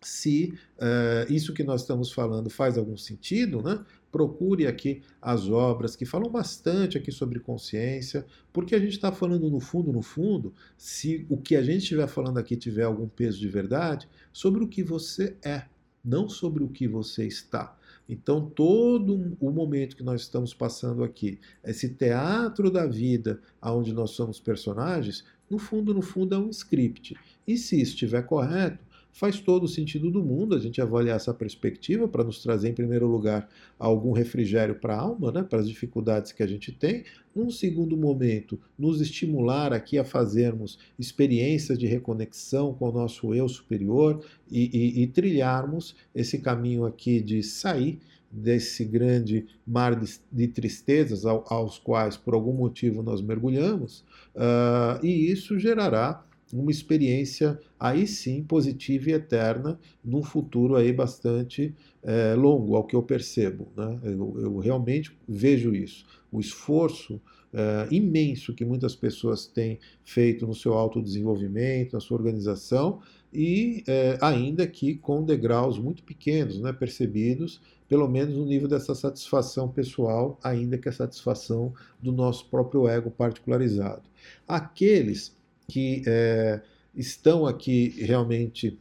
se 0.00 0.54
uh, 0.76 1.32
isso 1.32 1.52
que 1.52 1.64
nós 1.64 1.80
estamos 1.80 2.12
falando 2.12 2.48
faz 2.48 2.78
algum 2.78 2.96
sentido, 2.96 3.62
né? 3.62 3.84
Procure 4.12 4.66
aqui 4.66 5.02
as 5.20 5.48
obras 5.48 5.96
que 5.96 6.06
falam 6.06 6.30
bastante 6.30 6.96
aqui 6.96 7.10
sobre 7.10 7.40
consciência, 7.40 8.24
porque 8.52 8.74
a 8.74 8.78
gente 8.78 8.92
está 8.92 9.10
falando 9.12 9.50
no 9.50 9.60
fundo, 9.60 9.92
no 9.92 10.00
fundo, 10.00 10.54
se 10.76 11.26
o 11.28 11.36
que 11.36 11.56
a 11.56 11.62
gente 11.62 11.82
estiver 11.82 12.06
falando 12.06 12.38
aqui 12.38 12.56
tiver 12.56 12.84
algum 12.84 13.08
peso 13.08 13.38
de 13.38 13.48
verdade, 13.48 14.08
sobre 14.32 14.62
o 14.62 14.68
que 14.68 14.82
você 14.82 15.36
é 15.42 15.64
não 16.08 16.28
sobre 16.28 16.64
o 16.64 16.68
que 16.68 16.88
você 16.88 17.26
está. 17.26 17.76
Então, 18.08 18.48
todo 18.48 19.36
o 19.38 19.50
momento 19.50 19.94
que 19.94 20.02
nós 20.02 20.22
estamos 20.22 20.54
passando 20.54 21.04
aqui, 21.04 21.38
esse 21.62 21.90
teatro 21.90 22.70
da 22.70 22.86
vida, 22.86 23.38
onde 23.60 23.92
nós 23.92 24.12
somos 24.12 24.40
personagens, 24.40 25.24
no 25.50 25.58
fundo, 25.58 25.92
no 25.92 26.00
fundo, 26.00 26.34
é 26.34 26.38
um 26.38 26.48
script. 26.48 27.14
E 27.46 27.56
se 27.58 27.80
estiver 27.80 28.22
correto, 28.22 28.78
faz 29.12 29.40
todo 29.40 29.64
o 29.64 29.68
sentido 29.68 30.10
do 30.10 30.22
mundo 30.22 30.54
a 30.54 30.58
gente 30.58 30.80
avaliar 30.80 31.16
essa 31.16 31.34
perspectiva 31.34 32.06
para 32.06 32.24
nos 32.24 32.42
trazer, 32.42 32.68
em 32.68 32.74
primeiro 32.74 33.06
lugar, 33.06 33.48
algum 33.78 34.12
refrigério 34.12 34.74
para 34.74 34.94
a 34.94 35.00
alma, 35.00 35.32
né, 35.32 35.42
para 35.42 35.58
as 35.58 35.68
dificuldades 35.68 36.32
que 36.32 36.42
a 36.42 36.46
gente 36.46 36.70
tem. 36.70 37.04
Num 37.34 37.50
segundo 37.50 37.96
momento, 37.96 38.58
nos 38.78 39.00
estimular 39.00 39.72
aqui 39.72 39.98
a 39.98 40.04
fazermos 40.04 40.78
experiências 40.98 41.78
de 41.78 41.86
reconexão 41.86 42.74
com 42.74 42.88
o 42.88 42.92
nosso 42.92 43.34
eu 43.34 43.48
superior 43.48 44.24
e, 44.50 44.70
e, 44.72 45.02
e 45.02 45.06
trilharmos 45.06 45.96
esse 46.14 46.38
caminho 46.38 46.84
aqui 46.84 47.20
de 47.20 47.42
sair 47.42 47.98
desse 48.30 48.84
grande 48.84 49.46
mar 49.66 49.98
de, 49.98 50.18
de 50.30 50.48
tristezas 50.48 51.24
ao, 51.24 51.44
aos 51.48 51.78
quais, 51.78 52.16
por 52.16 52.34
algum 52.34 52.52
motivo, 52.52 53.02
nós 53.02 53.22
mergulhamos, 53.22 54.04
uh, 54.34 55.04
e 55.04 55.30
isso 55.30 55.58
gerará 55.58 56.24
uma 56.52 56.70
experiência 56.70 57.58
aí 57.78 58.06
sim 58.06 58.42
positiva 58.42 59.10
e 59.10 59.12
eterna 59.12 59.78
num 60.04 60.22
futuro 60.22 60.76
aí 60.76 60.92
bastante 60.92 61.74
é, 62.02 62.34
longo, 62.34 62.76
ao 62.76 62.84
que 62.84 62.96
eu 62.96 63.02
percebo. 63.02 63.68
Né? 63.76 64.00
Eu, 64.04 64.34
eu, 64.38 64.58
realmente 64.58 65.16
vejo 65.28 65.74
isso. 65.74 66.06
O 66.32 66.40
esforço 66.40 67.20
é, 67.52 67.88
imenso 67.90 68.54
que 68.54 68.64
muitas 68.64 68.94
pessoas 68.94 69.46
têm 69.46 69.78
feito 70.04 70.46
no 70.46 70.54
seu 70.54 70.74
autodesenvolvimento, 70.74 71.92
na 71.94 72.00
sua 72.00 72.16
organização, 72.16 73.00
e 73.32 73.82
é, 73.86 74.18
ainda 74.20 74.66
que 74.66 74.94
com 74.94 75.22
degraus 75.22 75.78
muito 75.78 76.02
pequenos, 76.02 76.60
né, 76.60 76.72
percebidos, 76.72 77.60
pelo 77.88 78.08
menos 78.08 78.34
no 78.34 78.44
nível 78.44 78.68
dessa 78.68 78.94
satisfação 78.94 79.68
pessoal, 79.68 80.38
ainda 80.42 80.76
que 80.76 80.88
a 80.88 80.92
satisfação 80.92 81.72
do 82.02 82.12
nosso 82.12 82.46
próprio 82.46 82.86
ego 82.86 83.10
particularizado. 83.10 84.02
Aqueles 84.46 85.37
que 85.68 86.02
é, 86.06 86.60
estão 86.94 87.46
aqui 87.46 87.94
realmente 87.98 88.78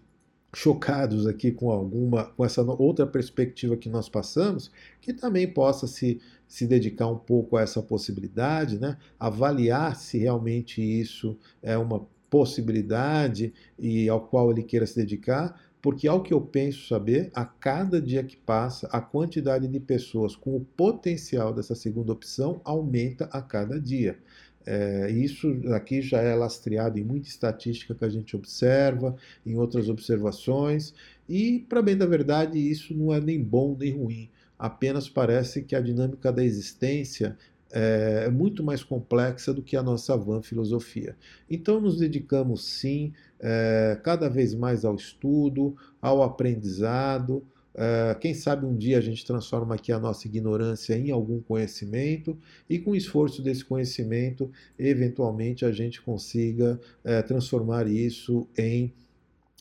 chocados 0.56 1.28
aqui 1.28 1.52
com 1.52 1.70
alguma 1.70 2.26
com 2.26 2.44
essa 2.44 2.64
outra 2.64 3.06
perspectiva 3.06 3.76
que 3.76 3.90
nós 3.90 4.08
passamos, 4.10 4.72
que 5.02 5.14
também 5.14 5.46
possa 5.46 5.86
se, 5.86 6.20
se 6.48 6.66
dedicar 6.66 7.08
um 7.08 7.18
pouco 7.18 7.58
a 7.58 7.62
essa 7.62 7.84
possibilidade, 7.84 8.80
né? 8.80 8.98
avaliar 9.20 9.96
se 9.96 10.18
realmente 10.18 10.82
isso 10.82 11.38
é 11.62 11.78
uma 11.78 12.08
possibilidade 12.30 13.54
e 13.78 14.08
ao 14.10 14.22
qual 14.22 14.50
ele 14.52 14.64
queira 14.64 14.86
se 14.88 14.96
dedicar, 14.96 15.62
porque 15.82 16.08
ao 16.08 16.24
que 16.24 16.34
eu 16.34 16.42
penso 16.42 16.88
saber, 16.88 17.30
a 17.34 17.46
cada 17.46 18.02
dia 18.02 18.24
que 18.24 18.36
passa, 18.36 18.88
a 18.88 19.00
quantidade 19.00 19.68
de 19.68 19.80
pessoas 19.80 20.36
com 20.36 20.56
o 20.56 20.66
potencial 20.76 21.54
dessa 21.54 21.76
segunda 21.76 22.12
opção 22.12 22.62
aumenta 22.64 23.26
a 23.26 23.42
cada 23.42 23.80
dia. 23.80 24.18
É, 24.70 25.10
isso 25.10 25.48
aqui 25.74 26.02
já 26.02 26.20
é 26.20 26.36
lastreado 26.36 27.00
em 27.00 27.04
muita 27.04 27.30
estatística 27.30 27.96
que 27.96 28.04
a 28.04 28.10
gente 28.10 28.36
observa, 28.36 29.16
em 29.46 29.56
outras 29.56 29.88
observações, 29.88 30.94
e, 31.28 31.66
para 31.70 31.82
bem 31.82 31.96
da 31.96 32.06
verdade, 32.06 32.60
isso 32.60 32.94
não 32.94 33.14
é 33.14 33.22
nem 33.22 33.42
bom 33.42 33.78
nem 33.80 33.98
ruim, 33.98 34.30
apenas 34.60 35.08
parece 35.08 35.62
que 35.62 35.74
a 35.74 35.80
dinâmica 35.80 36.34
da 36.34 36.44
existência 36.44 37.38
é, 37.72 38.24
é 38.26 38.30
muito 38.30 38.62
mais 38.62 38.84
complexa 38.84 39.54
do 39.54 39.62
que 39.62 39.78
a 39.78 39.84
nossa 39.84 40.18
van 40.18 40.42
filosofia. 40.42 41.16
Então, 41.50 41.80
nos 41.80 41.98
dedicamos 41.98 42.66
sim, 42.66 43.14
é, 43.40 43.98
cada 44.04 44.30
vez 44.30 44.54
mais 44.54 44.84
ao 44.84 44.96
estudo, 44.96 45.78
ao 46.02 46.22
aprendizado, 46.22 47.42
quem 48.20 48.34
sabe 48.34 48.66
um 48.66 48.76
dia 48.76 48.98
a 48.98 49.02
gente 49.02 49.26
transforma 49.26 49.76
aqui 49.76 49.92
a 49.92 50.00
nossa 50.00 50.28
ignorância 50.28 50.98
em 50.98 51.12
algum 51.12 51.40
conhecimento 51.42 52.38
e 52.70 52.80
com 52.80 52.92
o 52.92 52.96
esforço 52.96 53.42
desse 53.42 53.64
conhecimento, 53.64 54.52
eventualmente 54.80 55.64
a 55.64 55.72
gente 55.72 56.02
consiga 56.02 56.80
uh, 57.06 57.28
transformar 57.28 57.88
isso 57.88 58.48
em 58.58 58.94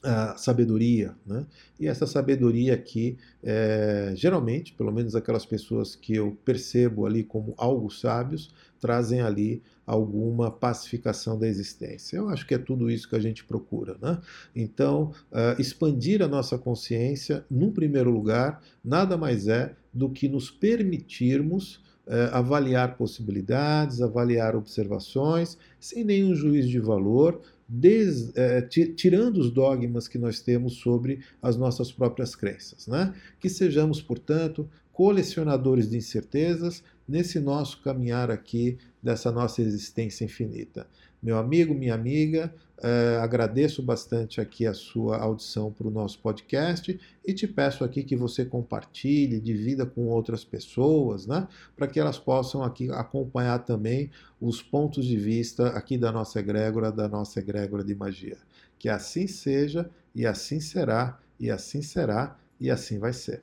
uh, 0.04 0.38
sabedoria. 0.38 1.14
Né? 1.26 1.44
E 1.78 1.86
essa 1.86 2.06
sabedoria 2.06 2.74
aqui, 2.74 3.18
é, 3.42 4.12
geralmente, 4.14 4.72
pelo 4.72 4.92
menos 4.92 5.14
aquelas 5.14 5.44
pessoas 5.44 5.94
que 5.94 6.14
eu 6.14 6.36
percebo 6.44 7.06
ali 7.06 7.22
como 7.22 7.54
algo 7.56 7.90
sábios, 7.90 8.52
trazem 8.80 9.20
ali 9.20 9.62
alguma 9.86 10.50
pacificação 10.50 11.38
da 11.38 11.46
existência. 11.46 12.16
Eu 12.16 12.28
acho 12.28 12.46
que 12.46 12.54
é 12.54 12.58
tudo 12.58 12.90
isso 12.90 13.08
que 13.08 13.14
a 13.14 13.20
gente 13.20 13.44
procura. 13.44 13.96
Né? 14.02 14.18
Então, 14.54 15.12
uh, 15.30 15.60
expandir 15.60 16.22
a 16.22 16.28
nossa 16.28 16.58
consciência, 16.58 17.44
num 17.48 17.70
primeiro 17.70 18.10
lugar, 18.10 18.60
nada 18.84 19.16
mais 19.16 19.46
é 19.46 19.74
do 19.94 20.10
que 20.10 20.28
nos 20.28 20.50
permitirmos 20.50 21.76
uh, 22.06 22.32
avaliar 22.32 22.96
possibilidades, 22.96 24.02
avaliar 24.02 24.56
observações, 24.56 25.56
sem 25.78 26.02
nenhum 26.02 26.34
juízo 26.34 26.68
de 26.68 26.80
valor, 26.80 27.40
Des, 27.68 28.30
eh, 28.36 28.62
tirando 28.62 29.38
os 29.38 29.50
dogmas 29.50 30.06
que 30.06 30.18
nós 30.18 30.38
temos 30.38 30.74
sobre 30.74 31.18
as 31.42 31.56
nossas 31.56 31.90
próprias 31.90 32.36
crenças. 32.36 32.86
Né? 32.86 33.12
Que 33.40 33.48
sejamos, 33.48 34.00
portanto, 34.00 34.70
colecionadores 34.92 35.90
de 35.90 35.96
incertezas 35.96 36.84
nesse 37.08 37.38
nosso 37.38 37.80
caminhar 37.82 38.30
aqui 38.30 38.78
dessa 39.02 39.30
nossa 39.30 39.62
existência 39.62 40.24
infinita. 40.24 40.86
Meu 41.22 41.38
amigo, 41.38 41.74
minha 41.74 41.94
amiga, 41.94 42.54
eh, 42.82 43.18
agradeço 43.22 43.82
bastante 43.82 44.40
aqui 44.40 44.66
a 44.66 44.74
sua 44.74 45.16
audição 45.16 45.72
para 45.72 45.86
o 45.88 45.90
nosso 45.90 46.18
podcast 46.20 47.00
e 47.24 47.32
te 47.32 47.46
peço 47.48 47.82
aqui 47.82 48.04
que 48.04 48.14
você 48.14 48.44
compartilhe, 48.44 49.40
divida 49.40 49.86
com 49.86 50.08
outras 50.08 50.44
pessoas, 50.44 51.26
né, 51.26 51.48
para 51.74 51.86
que 51.86 51.98
elas 51.98 52.18
possam 52.18 52.62
aqui 52.62 52.90
acompanhar 52.90 53.60
também 53.60 54.10
os 54.40 54.62
pontos 54.62 55.04
de 55.04 55.16
vista 55.16 55.68
aqui 55.68 55.96
da 55.96 56.12
nossa 56.12 56.38
egrégora, 56.38 56.92
da 56.92 57.08
nossa 57.08 57.40
egrégora 57.40 57.82
de 57.82 57.94
magia. 57.94 58.36
Que 58.78 58.88
assim 58.88 59.26
seja 59.26 59.90
e 60.14 60.26
assim 60.26 60.60
será 60.60 61.18
e 61.40 61.50
assim 61.50 61.80
será 61.80 62.38
e 62.60 62.70
assim 62.70 62.98
vai 62.98 63.12
ser. 63.12 63.42